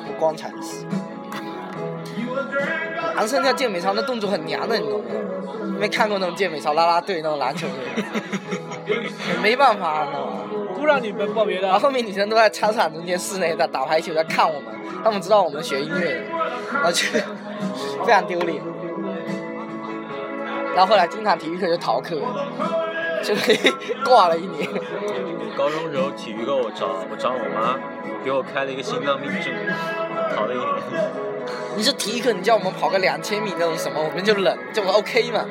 [0.06, 0.86] 不光彩的事。
[3.16, 5.06] 男生跳健美操那动作很娘的，你懂吗？
[5.80, 7.68] 没看过那种健美操啦啦队那种篮球
[8.86, 8.96] 队，
[9.42, 10.34] 没办法，你知道吗？
[10.76, 11.80] 不让你们报别的然后。
[11.80, 14.74] 后面女生都在操场中间室内在打排球，在看我们，
[15.04, 16.22] 他们知道我们学音乐的，
[16.74, 17.04] 然后就
[18.06, 18.62] 非常丢脸。
[20.76, 22.20] 然后后来经常体育课就逃课，
[23.24, 23.34] 就
[24.06, 24.70] 挂了一年。
[25.58, 27.80] 高中时候体育课我找我找我妈，
[28.24, 29.52] 给我开了一个心脏病证，
[30.36, 30.68] 逃了一年。
[31.78, 35.46] 你是体育课，你叫我们跑个两千米那种什么，我们就冷，就 OK 嘛。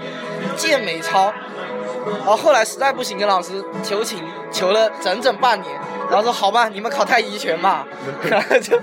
[0.57, 1.33] 健美操，
[2.05, 5.73] 然后后来实在不行，跟老师求情，求了整整半年，
[6.11, 7.87] 然后说好吧，你们考太极拳 吧，
[8.29, 8.77] 然后就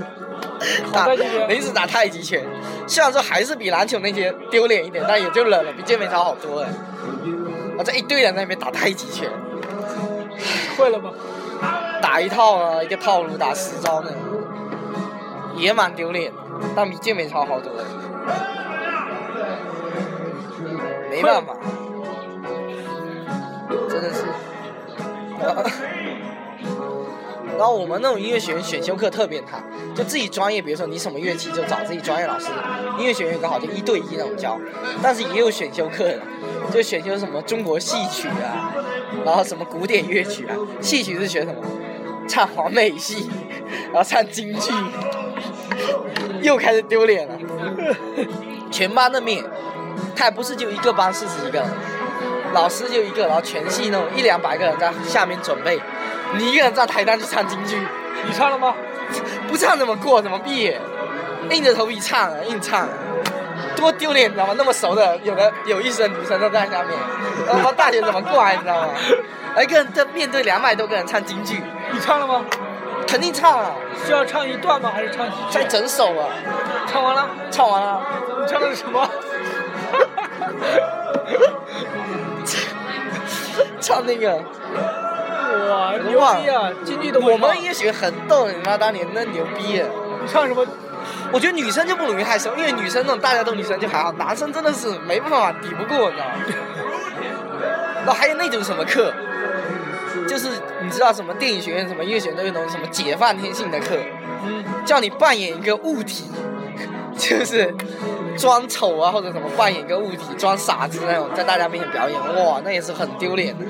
[0.93, 1.07] 打
[1.49, 2.41] 临时打太极拳。
[2.87, 6.69] 虽然说还是比篮球那些丢脸一点，但也就忍了，比健美操好多了。
[7.71, 9.29] 然后这一堆人在那边打太极拳，
[10.77, 11.11] 会了吗？
[12.01, 14.19] 打一套啊，一个套路打十招那种，
[15.57, 16.37] 也蛮丢脸的，
[16.75, 17.85] 但比健美操好多了。
[21.09, 21.55] 没办法，
[23.89, 24.23] 真的是。
[27.55, 29.61] 然后我们那种音乐学院选修课特变态，
[29.93, 32.47] 就自己专业，比如说你什么乐器就找自己专业老师。
[32.97, 34.59] 音乐学院刚好就一对一那种教，
[35.03, 36.19] 但是也有选修课的，
[36.71, 38.73] 就选修什么中国戏曲啊，
[39.23, 40.55] 然后什么古典乐曲啊。
[40.81, 41.61] 戏曲是学什么？
[42.27, 43.29] 唱黄梅戏，
[43.91, 44.71] 然后唱京剧，
[46.43, 47.33] 又开始丢脸了。
[48.69, 49.43] 全班的面，
[50.15, 51.67] 他也不是就一个班四十几个人，
[52.53, 55.79] 老师就一个，然后全系那种一两百个人在下面准备，
[56.37, 57.77] 你一个人在台上去唱京剧，
[58.25, 58.75] 你唱了吗？
[59.47, 60.21] 不唱怎么过？
[60.21, 60.79] 怎么毕业？
[61.49, 62.89] 硬着头皮唱啊，硬唱啊，
[63.75, 64.55] 多丢脸，你知道吗？
[64.57, 66.97] 那么熟的，有的有一生女生都在下面，
[67.45, 68.89] 然后大学怎么过来，你知道吗？
[69.61, 71.61] 一个人在面对两百多个人唱京剧，
[71.91, 72.43] 你唱了吗？
[73.13, 74.89] 肯定唱啊，是要唱一段吗？
[74.91, 75.43] 还是唱几句？
[75.51, 76.29] 在整首啊，
[76.87, 77.29] 唱完了。
[77.51, 78.01] 唱完了。
[78.41, 79.07] 你唱的是什么？
[83.79, 84.35] 唱那个，
[85.69, 86.71] 哇，牛逼啊！
[86.83, 89.87] 京剧都我们音乐学院很逗，你妈当年那牛逼啊！
[90.19, 90.65] 你唱什么？
[91.31, 96.31] 我觉得女生就不容易害羞，因为女生那种大家都女生就还好，男生真的是没办法抵不过，你知道吗？
[98.05, 99.13] 然后还有那种什么课，
[100.27, 100.47] 就是
[100.81, 103.97] 你知道什么电影学院、什么音乐学院都有那种什么解放天性的课，
[104.45, 106.25] 嗯，叫你扮演一个物体，
[107.17, 107.73] 就是
[108.37, 113.65] 装丑啊或者什么扮演一个物体装傻子那种，在大家面前表演，哇，那也是很丢脸的。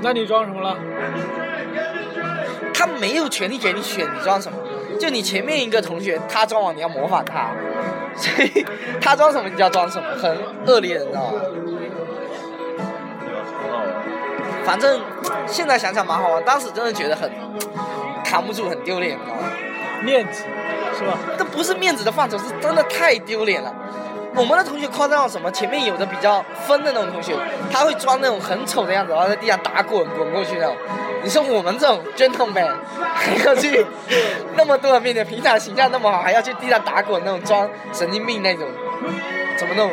[0.00, 0.76] 那你装什么了？
[2.74, 4.58] 他没有权利给你选你装什么，
[4.98, 7.52] 就你前面一个同学他装完你要模仿他，
[8.16, 8.66] 所以
[9.00, 10.36] 他装什么你就要装什么，很
[10.66, 11.40] 恶劣，你知道吗？
[14.72, 14.98] 反正
[15.46, 17.30] 现在想想蛮好玩，当时真的觉得很
[18.24, 19.42] 扛不住，很丢脸，你知道吗？
[20.02, 20.44] 面子，
[20.98, 21.12] 是吧？
[21.36, 23.70] 这不是面子的范畴，是真的太丢脸了。
[24.34, 25.50] 我们的同学夸张到什么？
[25.50, 27.36] 前面有的比较疯的那种同学，
[27.70, 30.74] 他会装那种很丑的样子，然后在地上打滚滚过去那种。
[31.22, 32.72] 你说我们这种 gentleman
[33.14, 33.84] 还要去
[34.56, 38.66] 那么多人面前，平常形象那么好，还要去地上打滚那种装神经病那种，
[39.58, 39.90] 怎么弄？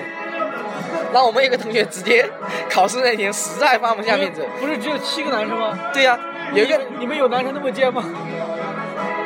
[1.12, 2.28] 然后我们有个同学直接
[2.70, 5.78] 考试那天实在放不下面子，不是只有七个男生吗？
[5.94, 6.18] 对呀、
[6.54, 8.04] 有一个你们有男生那么贱吗？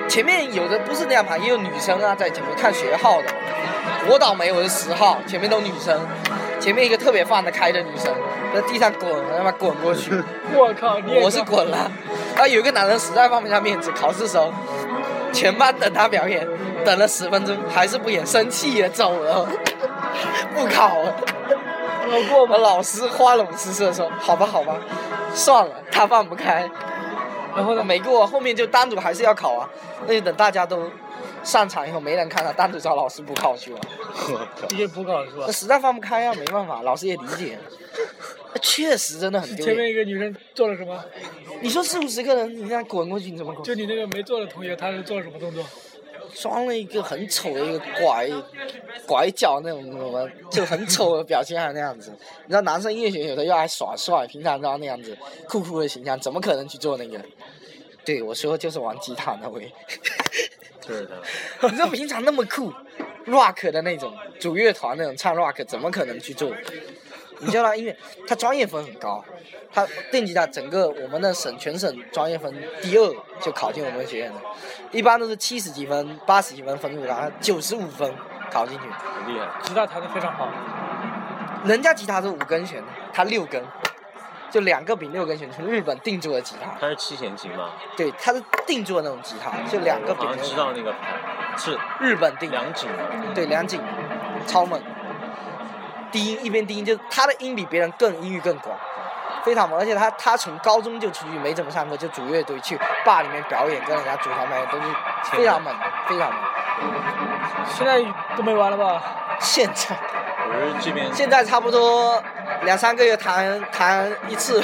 [0.08, 3.28] 前面有的不是那样排，也有女生啊，在前面看学号的。
[4.10, 5.98] 我倒霉，我是十号，前面都女生，
[6.60, 8.14] 前面一个特别放得开的女生，
[8.54, 10.12] 在地上滚，他妈滚过去，
[10.54, 11.90] 我靠，我是滚了。
[12.36, 14.52] 然后有一个男生实在放不下面子，考试时候，
[15.32, 16.46] 全班等他表演，
[16.84, 19.48] 等了十分钟还是不演，生气了走了，
[20.54, 21.16] 不考了。
[22.14, 22.58] 我有过吗？
[22.58, 24.80] 老师花容失色地说：“好吧，好吧，
[25.34, 26.70] 算了，他放不开。”
[27.56, 27.84] 然后呢？
[27.84, 29.70] 没过，后面就单独还是要考啊。
[30.08, 30.90] 那就等大家都
[31.44, 33.80] 上场以后没人看他，单独找老师补考去了。
[34.68, 35.52] 直接补考了是吧那？
[35.52, 37.58] 实在放不开啊，没办法，老师也理解。
[38.62, 39.90] 确实真的很丢前面。
[39.90, 41.04] 一个女生做了什么？
[41.62, 43.64] 你说四五十个人，你这样滚过去，你怎么滚？
[43.64, 45.64] 就你那个没做的同学，他是做了什么动作？
[46.36, 48.30] 装了一个很丑的一个拐
[49.06, 52.12] 拐角那种什么，就很丑的表情，还那样子。
[52.46, 55.18] 你知道男生音乐学有的又爱耍帅，平常都要那样子
[55.48, 57.20] 酷酷的形象，怎么可能去做那个？
[58.06, 59.72] 对我说就是玩吉他那位。
[60.82, 61.10] 就是
[61.60, 61.70] 他。
[61.70, 62.74] 你说平常那么酷
[63.28, 66.52] ，rock 的那种主乐团那种唱 rock，怎么可能去做？
[67.44, 67.76] 你知道吗？
[67.76, 67.96] 因为，
[68.28, 69.24] 他专业分很高，
[69.72, 74.40] 他电吉他整个我们的省全省专业分第二就考进我们学院的，
[74.92, 78.14] 一般都是七十几分、八十几分分数高，他九十五分
[78.52, 78.86] 考进去。
[78.86, 79.48] 很厉害。
[79.62, 80.48] 吉他弹得非常好，
[81.66, 83.64] 人家吉他是五根弦的，他六根，
[84.50, 87.72] 就两个比六根弦，从日本定做的吉他，他是七弦琴吗？
[87.98, 91.20] 对，他是定做的那种吉他，就两个比好像知道那个牌，
[91.58, 92.58] 是日本定的。
[92.58, 92.90] 两井。
[93.34, 93.82] 对，梁景
[94.46, 94.80] 超猛，
[96.14, 98.74] 低音一边低音，就他的音比别人更音域更广，
[99.44, 99.78] 非常猛。
[99.78, 104.84] 而且他他从高中就出去没怎么上课，就组乐队去坝里面表演，跟人家组团表演都是
[105.32, 106.40] 非常猛的，非常猛。
[107.68, 108.00] 现在
[108.38, 109.02] 都没玩了吧？
[109.40, 109.98] 现在
[110.46, 112.22] 我是这边现在差不多
[112.64, 114.62] 两三个月谈谈一次，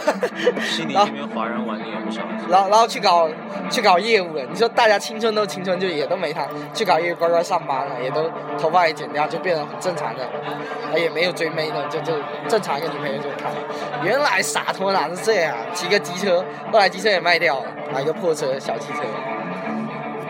[0.62, 2.22] 悉尼然后这边华人玩的也不少。
[2.50, 3.28] 然后然后去搞
[3.70, 4.44] 去搞业务了。
[4.50, 12.14] 你说大家青春都青春，就也都没谈，去搞业务乖乖上班了，也都头发也剪掉，就变得很正常的，啊也没有追妹的，就就
[12.48, 13.52] 正常一个女朋友就谈。
[14.04, 15.56] 原来洒脱男是这样？
[15.74, 19.02] 骑个机车，后来机车也卖掉了，买个破车小汽车，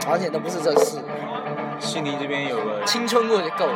[0.09, 0.97] 而且都不是这事，
[1.79, 3.73] 悉尼这边有个青春过就够了。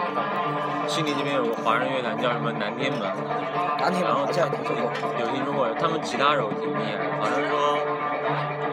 [0.87, 3.01] 悉尼这边有个华人乐团叫什么南天门，
[3.79, 7.79] 南天门然后好像有听说过，有听说过，他们吉他手挺厉害的，好像说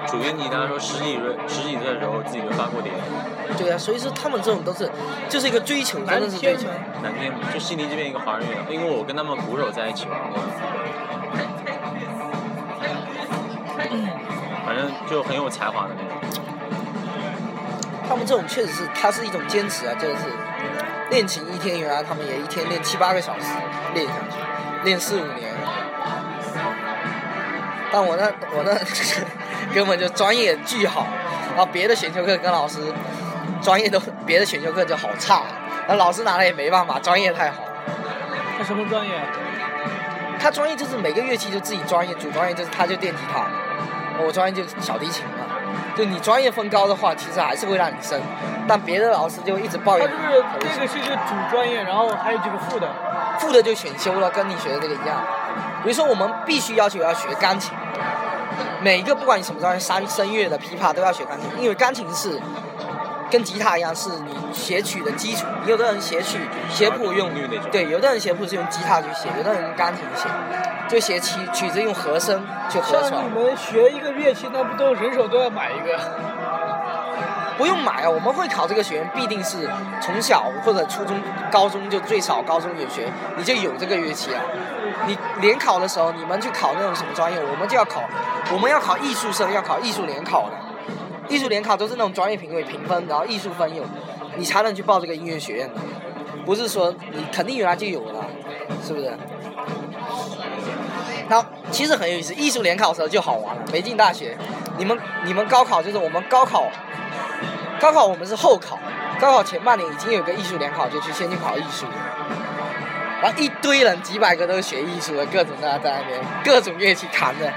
[0.07, 2.91] 主音吉他说十几岁十几岁的时候自己就发过碟。
[3.57, 4.91] 对啊，所以说他们这种都是
[5.29, 6.67] 就是一个追求，真的是追求。
[7.03, 10.41] 南天门就悉尼这边一个华人乐团，因为我跟他们鼓手在一起玩过，
[14.67, 16.40] 反正就很有才华的那种。
[18.11, 20.17] 他们这种确实是，他是一种坚持啊，就是
[21.11, 23.47] 练琴一天，原来他们也一天练七八个小时
[23.95, 24.37] 练下去，
[24.83, 25.49] 练四五年。
[27.93, 28.75] 但我那我那
[29.73, 31.07] 根本就专业巨好，
[31.51, 32.81] 然后别的选修课跟老师
[33.63, 35.43] 专业都别的选修课就好差，
[35.87, 37.63] 然后老师拿了也没办法，专业太好。
[38.59, 39.15] 他什么专业？
[40.41, 43.47] 他专业就是每个乐器就自己专业，主专业就是他就电吉他，
[44.19, 45.40] 我专业就是小提琴嘛。
[46.01, 48.19] 就你专业分高的话，其实还是会让你升，
[48.67, 52.89] 但别的老师就一直抱怨他怨就是这个是一个主专业，然后还有几个副的。
[53.39, 55.23] 副的就选修了，跟你学的这个一样。
[55.83, 57.75] 比如说我们必须要求要学钢琴，
[58.81, 62.41] 每一个不管你什么专业，三声乐的、琵琶都要学钢琴，因为钢琴是
[63.31, 65.47] 跟吉他一样，是你写曲的基础。
[65.67, 70.29] 有的人写曲写谱用那种对，有的人写谱是用吉他去写，有的人用钢琴写，
[70.89, 73.39] 就写曲曲子用和声去合出来像你。
[73.39, 75.99] 们学一个乐器，那不都人手都要买一个？
[77.57, 79.69] 不用买啊，我们会考这个学员必定是
[80.01, 81.21] 从小或者初中、
[81.53, 83.07] 高中就最少高中有学，
[83.37, 84.41] 你就有这个乐器啊。
[85.07, 88.03] 你联考的时候，你们去考那种什么专业，我们就要考，
[88.51, 90.57] 我们要考艺术生，要考艺术联考的。
[91.31, 93.83] 艺术联考都是那种专业评委评分，然后艺术分有，
[94.37, 95.81] 你才能去报这个音乐学院的，
[96.45, 98.27] 不是说你肯定原来就有了，
[98.85, 99.17] 是不是？
[101.29, 103.63] 然后其实很有意思，艺术联考的时候就好玩了。
[103.73, 104.37] 没进大学，
[104.77, 106.69] 你们你们高考就是我们高考，
[107.79, 108.77] 高考我们是后考，
[109.21, 111.87] 高考前半年已经有个艺术联考，就去先去考艺术。
[113.23, 117.53] 然后一堆人，几百个都是学艺术的，各种的在那边，各种乐器弹的，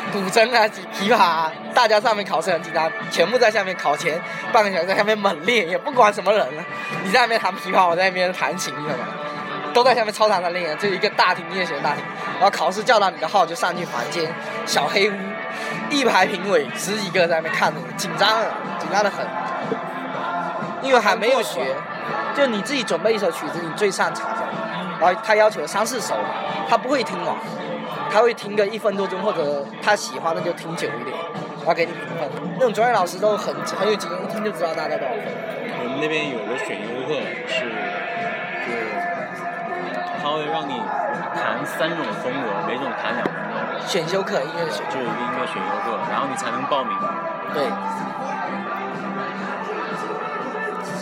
[0.12, 4.20] 古筝啊、琵琶，大家上面考试很紧张，全部在下面考前
[4.52, 6.64] 半个小时在下面猛练，也不管什么人了。
[7.04, 9.04] 你在那边弹琵琶，我在那边弹琴，你知道吗？
[9.72, 12.02] 都在下面操场上练，就一个大厅音乐学大厅，
[12.34, 14.28] 然后考试叫到你的号就上去房间，
[14.66, 15.14] 小黑屋，
[15.90, 18.46] 一排评委十几个在那边看着，紧张啊，
[18.80, 19.24] 紧张的很，
[20.82, 21.76] 因为还没有学，
[22.34, 24.42] 就你自己准备一首曲子，你最擅长的，
[24.98, 26.16] 然后他要求三四首，
[26.68, 27.36] 他不会听完，
[28.12, 31.16] 他会听个一分多钟，或者他喜欢的就听久一点，
[31.58, 32.28] 然后给你评分。
[32.58, 35.24] 那种专业老师都很很有经验，一听就知道大概多少分。
[35.82, 37.14] 我们那边有个选修课
[37.46, 37.64] 是，
[38.66, 38.78] 就是
[40.20, 40.82] 他会让你
[41.32, 46.92] 弹三种风格，每种弹两分钟，选修课，音乐选就是一个音乐选修课，然后你才能报名。
[47.54, 47.64] 对，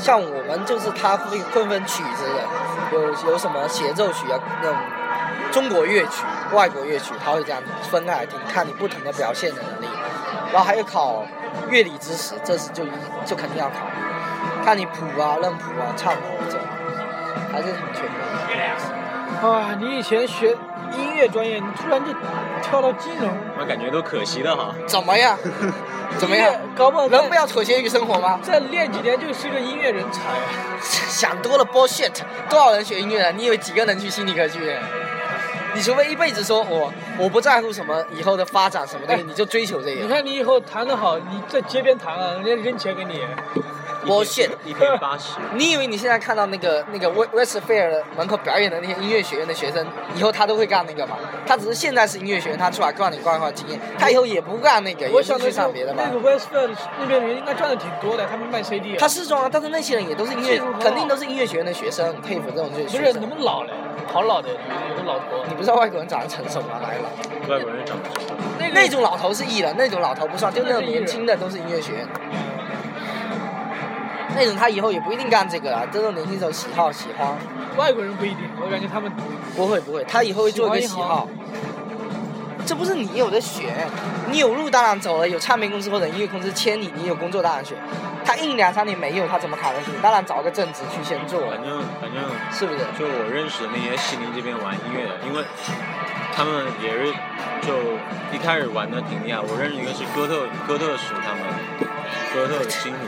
[0.01, 2.41] 像我们就是他会会分曲子的，
[2.93, 4.77] 有有什么协奏曲啊，那种
[5.51, 9.86] 中国乐曲、外国乐曲，他会这样分开来听，看你不同的表现的能力。
[10.53, 11.24] 然后还有考
[11.68, 12.90] 乐理知识，这是就一
[13.24, 13.86] 就肯定要考，
[14.64, 16.61] 看你谱啊、认谱啊、唱谱这种，
[17.53, 19.46] 还是很全面的。
[19.46, 20.57] 啊，你以前学
[20.92, 22.12] 音乐专业，你突然就
[22.62, 23.28] 跳到金融，
[23.61, 24.74] 我感觉都可惜了哈。
[24.86, 25.38] 怎么样？
[26.16, 26.53] 怎么样？
[26.74, 28.40] 搞不好人不要妥协于生活吗？
[28.42, 30.40] 再练几年就是个音乐人才啊！
[30.80, 32.22] 想多了，bullshit！
[32.49, 33.32] 多少人学音乐了？
[33.32, 34.80] 你以为几个人去心理科剧院？
[35.75, 40.03] 你除非一辈子说我我不在乎什么以后的发展什么的，哎你就追求这个。
[40.03, 43.21] 你看你以后弹得好，你在街边弹啊，人家扔钱给你。
[44.07, 44.49] bullshit！
[44.64, 51.16] 一百八十， 你以为你现在看到那个那个 West West Fair 的门口表演的那些音乐学院的学生，以后他都会干那个吗？
[51.45, 56.19] 他只是现在是音乐学院，他出来赚你赚一块经验，他以后也不干那个，也是去上别的吧那。
[56.19, 58.97] 个 Westfield 那边人应该赚的挺多的，他们卖 CD 啊。
[58.99, 63.75] 他是装啊，但是那些人也都是音乐肯定都是音乐学院的学生，很佩服这种就是不是你们老了，
[64.11, 64.49] 好老的
[65.09, 65.45] 老头。
[65.49, 66.79] 你不知道外国人长得成熟吗？
[66.81, 67.09] 哪里老？
[67.53, 68.35] 外国人长得成熟？
[68.61, 72.07] 那个那种老头是艺人，那种老头不算，就那种年轻的都是音乐学院。
[74.37, 77.27] 那种他以后也不一定干这个啊，这种年轻时候喜好喜欢，
[77.77, 79.11] 外国人不一定，我感觉他们
[79.57, 81.27] 不会不会，他以后会做一个喜好。
[82.69, 83.89] 这不是你有的选，
[84.31, 87.75] 你有路当然走了，有唱片公司或者音乐公司签你，你有工作当然选。
[88.27, 89.91] 他硬两三年没有，他怎么卡得住？
[90.03, 92.81] 当然找个正职去先做，反正反正是不是？
[92.99, 95.43] 就我认识的那些西宁这边玩音乐的，因为
[96.37, 97.11] 他们也是
[97.62, 97.73] 就
[98.35, 99.41] 一开始玩的挺厉害。
[99.41, 101.41] 我认识一个是哥特哥特属他们
[102.35, 102.99] 哥特金属，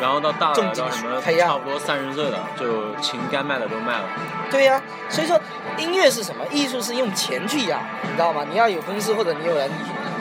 [0.00, 4.08] 然后到大了差不多三十岁了，就琴该卖的都卖了。
[4.50, 5.40] 对呀、所以说
[5.76, 6.44] 音乐是什么？
[6.52, 8.44] 艺术是用钱去养，你知道吗？
[8.48, 9.70] 你要有公司或者你有人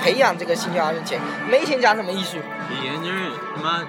[0.02, 1.20] 培养这个兴趣要用钱，
[1.50, 2.38] 没钱讲什么艺术？
[2.70, 3.84] 以前就是他妈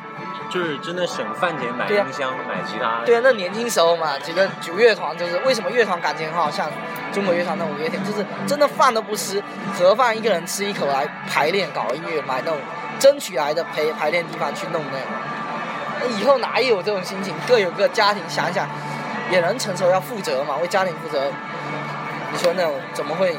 [0.51, 3.03] 就是真的省饭钱买对啊音箱、买吉他。
[3.05, 6.71] 对啊，那年轻时候嘛，几个组乐团就是为什么乐团感情很好，像
[7.13, 9.43] 中国乐团那种五月天，就是真的饭都不吃，
[9.79, 12.59] 盒饭一个人吃一口来排练搞音乐，买那种
[12.99, 15.09] 争取来的排排练地方去弄那种。
[16.21, 17.35] 以后哪有这种心情？
[17.49, 18.69] 各有各家庭，想想
[19.31, 21.31] 也能承受，要负责嘛，为家庭负责。
[22.33, 23.35] 你说那种怎么会？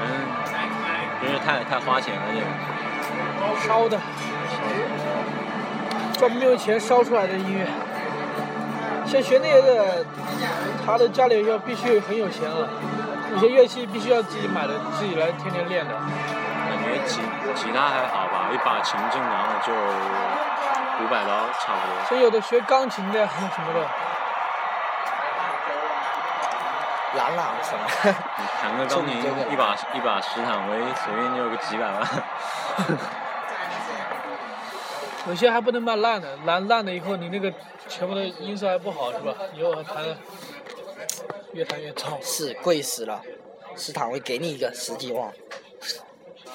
[0.00, 0.06] 嗯，
[1.22, 2.46] 真是太太花钱了这个。
[3.66, 3.98] 烧的，
[6.18, 7.66] 专门用钱烧出来的音乐。
[9.06, 10.04] 像学那个，
[10.84, 12.68] 他的家里要必须很有钱了，
[13.32, 15.94] 有些乐器必须要自己买的，自己来天天练的。
[15.94, 17.20] 感觉吉
[17.54, 22.04] 吉他还好吧，一把琴正常的就五百刀差不多。
[22.06, 23.86] 所以有的学钢琴的什么的，
[27.16, 27.80] 朗朗什么？
[28.38, 32.06] 你弹个钢琴这个一把一把史坦威，随便就有个几百万。
[35.28, 37.52] 有些还不能卖烂的，烂烂的以后你那个
[37.88, 39.34] 全部的音色还不好是吧？
[39.54, 40.16] 以后还弹得
[41.52, 42.18] 越弹越糟。
[42.22, 43.20] 是贵死了，
[43.74, 45.32] 斯坦威给你一个十几万、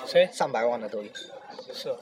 [0.06, 0.30] 谁？
[0.32, 1.10] 上百万的都有。
[1.74, 1.96] 是。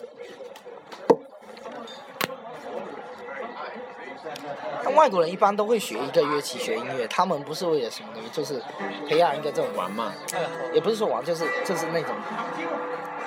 [4.83, 8.61] 但外国人一般都会学一个乐器，学音乐，他们不是为了什么东西，就是
[9.07, 10.39] 培养一个这种玩嘛，哎，
[10.73, 12.15] 也不是说玩，就是就是那种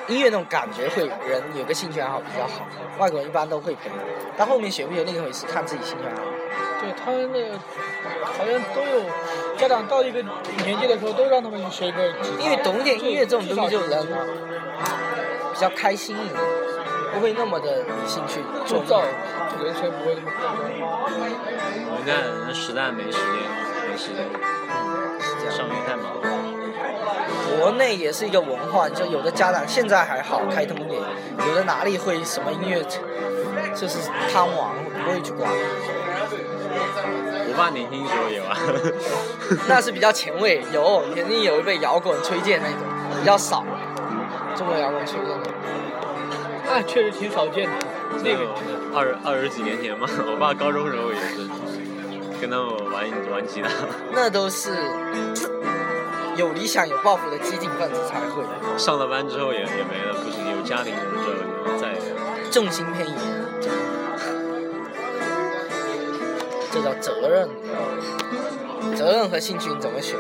[0.09, 2.67] 音乐那种感觉，会人有个兴趣爱好比较好。
[2.99, 3.97] 外国人一般都会培养，
[4.37, 6.23] 但后面学不学另一回事，看自己兴趣爱好。
[6.81, 7.59] 对他们那个
[8.25, 9.05] 好像都有
[9.57, 10.23] 家长到一个
[10.65, 14.27] 年纪的时候，都让他们去学一个，因为懂一点音乐这种东西就至少能
[15.55, 16.41] 比较开心一点，
[17.15, 19.03] 不会那么的理性去做铸造
[19.63, 20.49] 人生不会那么枯燥。
[21.97, 23.25] 你看实在没时间，
[23.89, 24.27] 没时间，
[25.41, 26.23] 这样上学太忙了。
[27.59, 31.01] 国内也是一个文化，就有的家长现在还好开通点，
[31.49, 32.83] 有的哪里会什么音乐，
[33.75, 34.71] 就是贪玩
[35.05, 35.49] 不会去管，
[37.47, 38.57] 我爸年轻时候有啊，
[39.69, 42.81] 那是比较前卫，有 肯定有一被摇滚推荐那种，
[43.21, 43.65] 比较少，
[44.57, 45.44] 中国摇滚推荐的。
[46.67, 47.73] 那确实挺少见的，
[48.25, 48.49] 那个
[48.95, 51.47] 二二十几年前嘛， 我爸高中时候也是
[52.41, 53.69] 跟他们玩玩吉他。
[54.13, 54.71] 那都是
[56.37, 58.43] 有理想、有抱负的激进分子才会，
[58.79, 61.25] 上了班之后也也没了，不行，有家庭之后
[61.67, 62.01] 就再也。
[62.51, 63.13] 重心偏移，
[66.73, 67.49] 这叫责任。
[68.95, 70.17] 责任和兴趣你怎么选？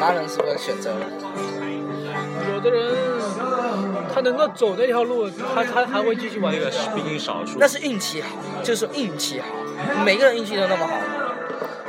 [0.00, 1.06] 男人是不是选择了？
[2.52, 3.21] 有的人他
[4.22, 9.46] 能够走那条路，他他还会继续玩那个是毕竟少数，那是运气好，就是运气好，
[10.04, 10.94] 每个人运气都那么好，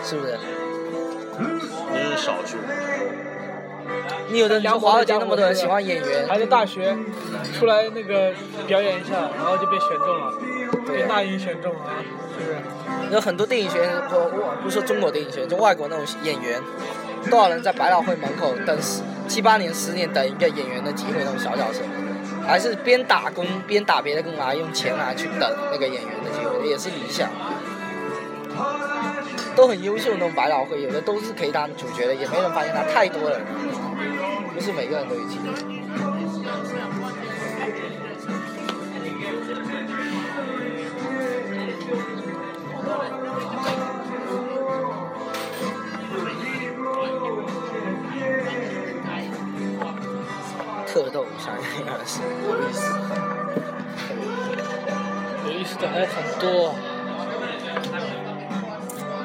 [0.03, 0.37] 是不是？
[1.91, 2.57] 那是少数。
[4.29, 6.95] 你有的你说华尔街那么多人喜欢演员，还在大学
[7.53, 8.31] 出来那个
[8.65, 10.33] 表演一下，然后就被选中了，
[10.85, 11.79] 对被那英选中了，
[12.39, 13.13] 是不是？
[13.13, 16.59] 有很多电影学院，不不是说中国电影学院，就外国那种演员，
[17.29, 21.83] 多少人在百老汇门口等十七八年、十年等一个演员的机会，那种小角色，
[22.47, 27.29] 还是边打工边打别的工啊用钱来去等那个演员的机会，也是理想。
[29.55, 33.39] 都很优秀那种百老汇，有的都是可以当主角的，也没人发现他，太多了，
[34.53, 35.82] 不是每个人都有机会。
[51.13, 51.63] 特逗，想想
[51.99, 52.81] 也是有意思。
[55.45, 56.73] 有意思的还很多。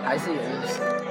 [0.04, 1.07] 还是有意思。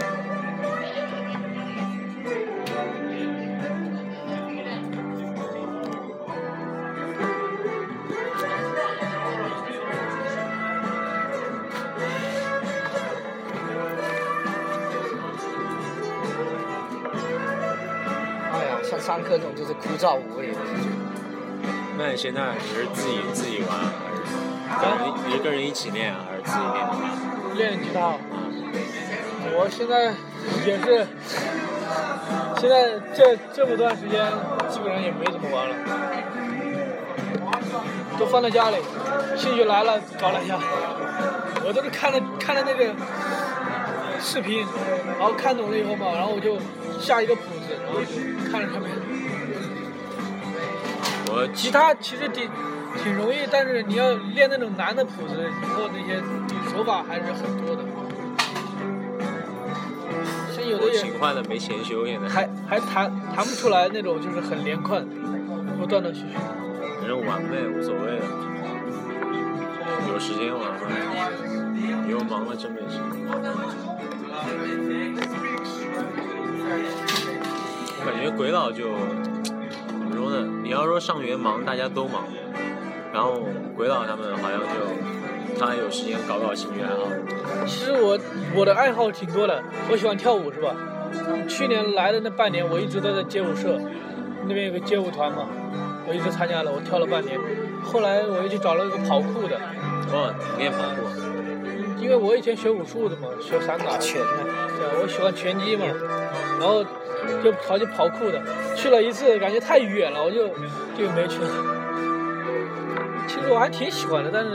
[19.17, 20.59] 上课这种就是枯燥无味的。
[21.97, 23.69] 那你现在你是自己自己玩，
[24.69, 24.91] 还是
[25.25, 26.59] 跟一个人一起练，还是自己
[27.55, 27.79] 练的？
[27.79, 28.13] 练吉他，
[29.57, 30.13] 我现在
[30.63, 31.07] 也是，
[32.61, 34.23] 现在这这么段时间
[34.69, 35.75] 基本上也没怎么玩了，
[38.19, 38.77] 都放在家里，
[39.35, 40.59] 兴趣来了搞两下，
[41.65, 42.93] 我都是看了看了那个
[44.21, 44.63] 视频，
[45.17, 46.59] 然后看懂了以后嘛，然后我就
[46.99, 48.05] 下一个谱子，然后就
[48.51, 48.87] 看着看呗。
[51.29, 52.49] 我吉他其实挺
[53.03, 56.21] 挺容易，但是你要练那种难的谱子，以后那些
[56.71, 57.83] 手法还是很多的。
[60.55, 65.05] 像有的我也勤快的没钱修，现在还还弹弹不出来那种，就是很连贯，
[65.79, 66.37] 不断的去学。
[66.99, 68.25] 反正玩呗，无所谓的。
[70.09, 70.87] 有时间玩嘛，
[72.09, 73.03] 以后忙了真没时间。
[77.99, 78.89] 我感觉鬼佬就
[80.17, 80.45] 说呢？
[80.63, 82.23] 你要说上学忙，大家都忙，
[83.13, 83.43] 然后
[83.75, 87.07] 鬼佬他们好像就他有时间搞搞兴趣爱好。
[87.65, 88.17] 其实我
[88.55, 90.75] 我的爱好挺多的，我喜欢跳舞是吧？
[91.47, 93.79] 去年来的那半年，我一直都在街舞社，
[94.47, 95.47] 那边有个街舞团嘛，
[96.07, 97.39] 我一直参加了，我跳了半年。
[97.83, 99.55] 后来我又去找了一个跑酷的，
[100.11, 104.43] 哦，你练跑酷，因为我以前学武术的嘛，学散打拳的，
[104.77, 105.85] 对啊，我喜欢拳击嘛，
[106.59, 106.83] 然后
[107.43, 108.41] 就跑去跑酷的，
[108.75, 110.47] 去了一次感觉太远了，我就
[110.97, 111.49] 就没去了。
[113.27, 114.51] 其实我还挺喜欢的，但是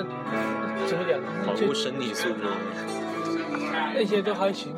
[0.86, 2.36] 怎么讲跑，就步身体素质。
[3.94, 4.74] 那些都还行。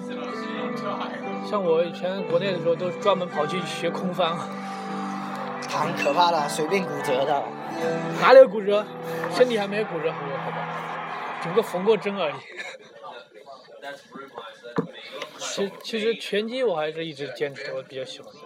[1.49, 4.37] 像我以前国内的时候，都专门跑去学空翻，
[5.69, 7.43] 很可怕的，随便骨折的。
[8.21, 8.85] 哪里有骨折？
[9.33, 10.57] 身体还没有骨折，好，好吧，
[11.43, 12.35] 只不过缝过针而已。
[15.39, 18.41] 其其实拳击我还是一直坚持，我比较喜欢的。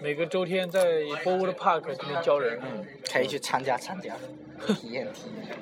[0.00, 2.60] 每个周天在 Forward Park 这边教人，
[3.10, 4.16] 可以去参加参加，
[4.66, 5.56] 体 验体验。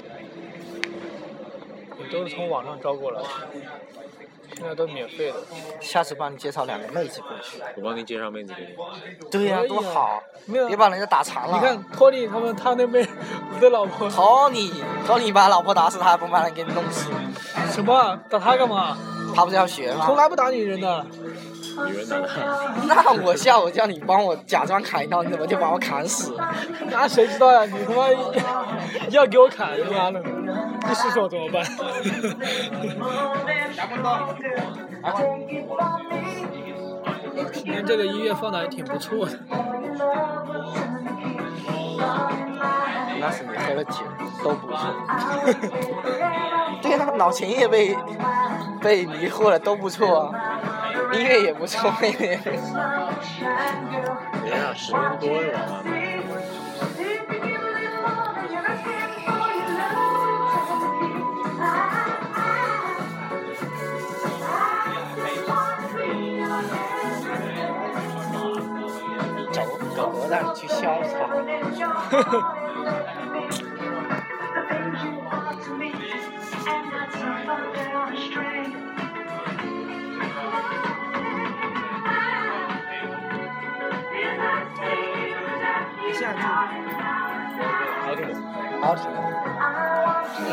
[2.13, 3.29] 也都是从网上招过来的，
[4.55, 5.39] 现在都免费的。
[5.81, 7.59] 下次帮你介绍两个妹子过去。
[7.77, 9.31] 我帮你介绍妹子给你。
[9.31, 10.23] 对呀、啊多好！
[10.45, 11.55] 没有别把人家打残了。
[11.55, 13.09] 你看托尼他们，他那边
[13.55, 14.71] 我的老婆，托尼，
[15.07, 17.09] 托尼把老婆打死，他还不把人给你弄死。
[17.71, 18.21] 什么？
[18.29, 18.99] 打他干嘛？
[19.35, 20.05] 他不是要学吗？
[20.05, 21.07] 从来不打女人的。
[21.89, 26.35] 女人打他，那我下午叫你帮我假装砍一刀，你怎么就把我砍死？
[26.91, 27.65] 那谁知道呀？
[27.65, 28.09] 你他妈
[29.11, 30.23] 要给我砍，他妈的！
[30.89, 31.65] 你试试我怎么办？
[37.53, 39.33] 今天这个音乐放的还挺不错的。
[43.23, 44.01] 那是你喝了酒
[44.43, 44.77] 都不错。
[46.83, 47.97] 对啊，脑前叶被
[48.81, 50.59] 被迷惑了都不错啊，
[51.13, 52.37] 音乐也不错，音乐。
[52.43, 52.53] 等
[54.45, 55.85] 一下，十年多了
[70.03, 70.09] 吧？
[70.09, 71.13] 找狗狗让你去潇洒。
[86.15, 86.39] 下去。
[88.03, 88.21] 好久，
[88.81, 89.03] 好停。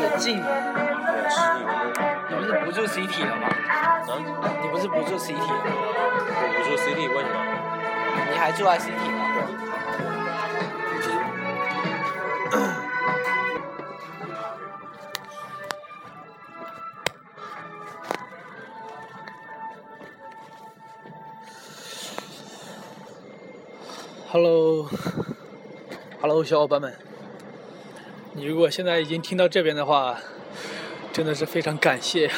[0.16, 0.42] 近。
[2.28, 3.46] 你不是不住 CT 了吗？
[3.68, 3.70] 啊？
[4.62, 5.42] 你不是不住 CT 了？
[5.66, 7.59] 我不住 CT 为什么？
[8.30, 9.18] 你还住在 CT 吗
[24.32, 24.84] ？Hello，Hello，
[26.44, 26.94] 小伙伴们，
[28.34, 30.18] 你如果现在已经听到这边的话，
[31.12, 32.34] 真的是非常感谢呀，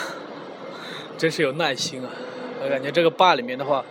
[1.19, 2.09] 真是有耐心啊！
[2.65, 3.85] 我感觉这个坝里面的话，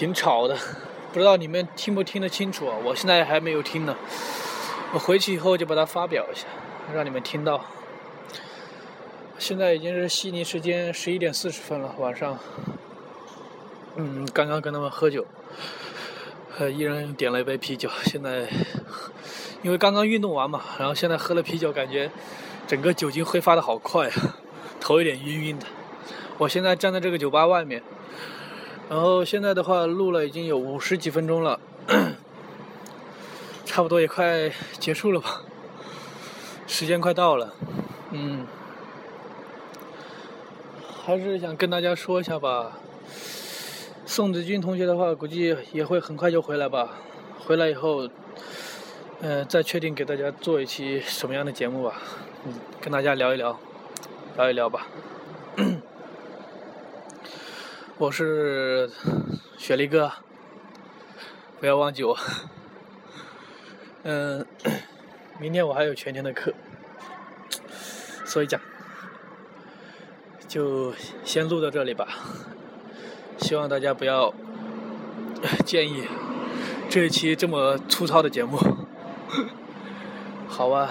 [0.00, 0.56] 挺吵的，
[1.12, 2.74] 不知道你们听不听得清楚啊？
[2.82, 3.94] 我现在还没有听呢，
[4.94, 6.46] 我回去以后就把它发表一下，
[6.94, 7.62] 让你们听到。
[9.38, 12.38] 现在已经是悉尼时间十一点四十分了，晚上。
[13.96, 15.26] 嗯，刚刚跟他们喝酒，
[16.56, 17.90] 呃，一人点了一杯啤酒。
[18.04, 18.48] 现在
[19.60, 22.10] 因为刚刚运动完嘛，然后现在喝了啤酒，感觉
[22.66, 24.12] 整个酒精挥发的好快啊，
[24.80, 25.66] 头有点晕晕的。
[26.38, 27.82] 我现在站在这个酒吧外面，
[28.90, 31.60] 然后现在的话录了已经有五十几分钟了，
[33.64, 35.42] 差不多也快结束了吧，
[36.66, 37.54] 时间快到了，
[38.10, 38.44] 嗯，
[41.04, 42.78] 还是想跟大家说一下吧。
[44.04, 46.96] 宋子君同学的话，估计也会很快就回来吧。
[47.46, 48.08] 回来以后，
[49.20, 51.94] 呃，再确定给大家做一期什么样的节目吧。
[52.44, 53.56] 嗯，跟大家聊一聊，
[54.36, 54.88] 聊一聊吧。
[58.00, 58.90] 我是
[59.58, 60.10] 雪梨哥，
[61.60, 62.16] 不要忘记我。
[64.04, 64.46] 嗯，
[65.38, 66.54] 明天我还有全天的课，
[68.24, 68.58] 所以讲，
[70.48, 70.94] 就
[71.26, 72.08] 先录到这里吧。
[73.36, 74.32] 希望大家不要
[75.66, 76.08] 建议
[76.88, 78.58] 这一期这么粗糙的节目。
[80.48, 80.88] 好吧，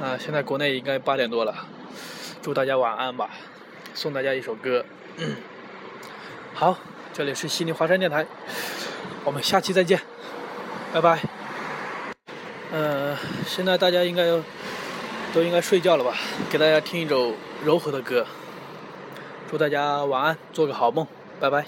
[0.00, 1.54] 啊，现在国内应该八点多了，
[2.40, 3.28] 祝大家晚安吧，
[3.92, 4.86] 送大家一首歌。
[6.60, 6.76] 好，
[7.14, 8.26] 这里是悉尼华山电台，
[9.24, 9.98] 我们下期再见，
[10.92, 11.18] 拜拜。
[12.70, 14.26] 呃，现在大家应该
[15.32, 16.14] 都应该睡觉了吧？
[16.50, 17.32] 给大家听一首
[17.64, 18.26] 柔和的歌，
[19.50, 21.06] 祝大家晚安，做个好梦。
[21.40, 21.64] 拜拜。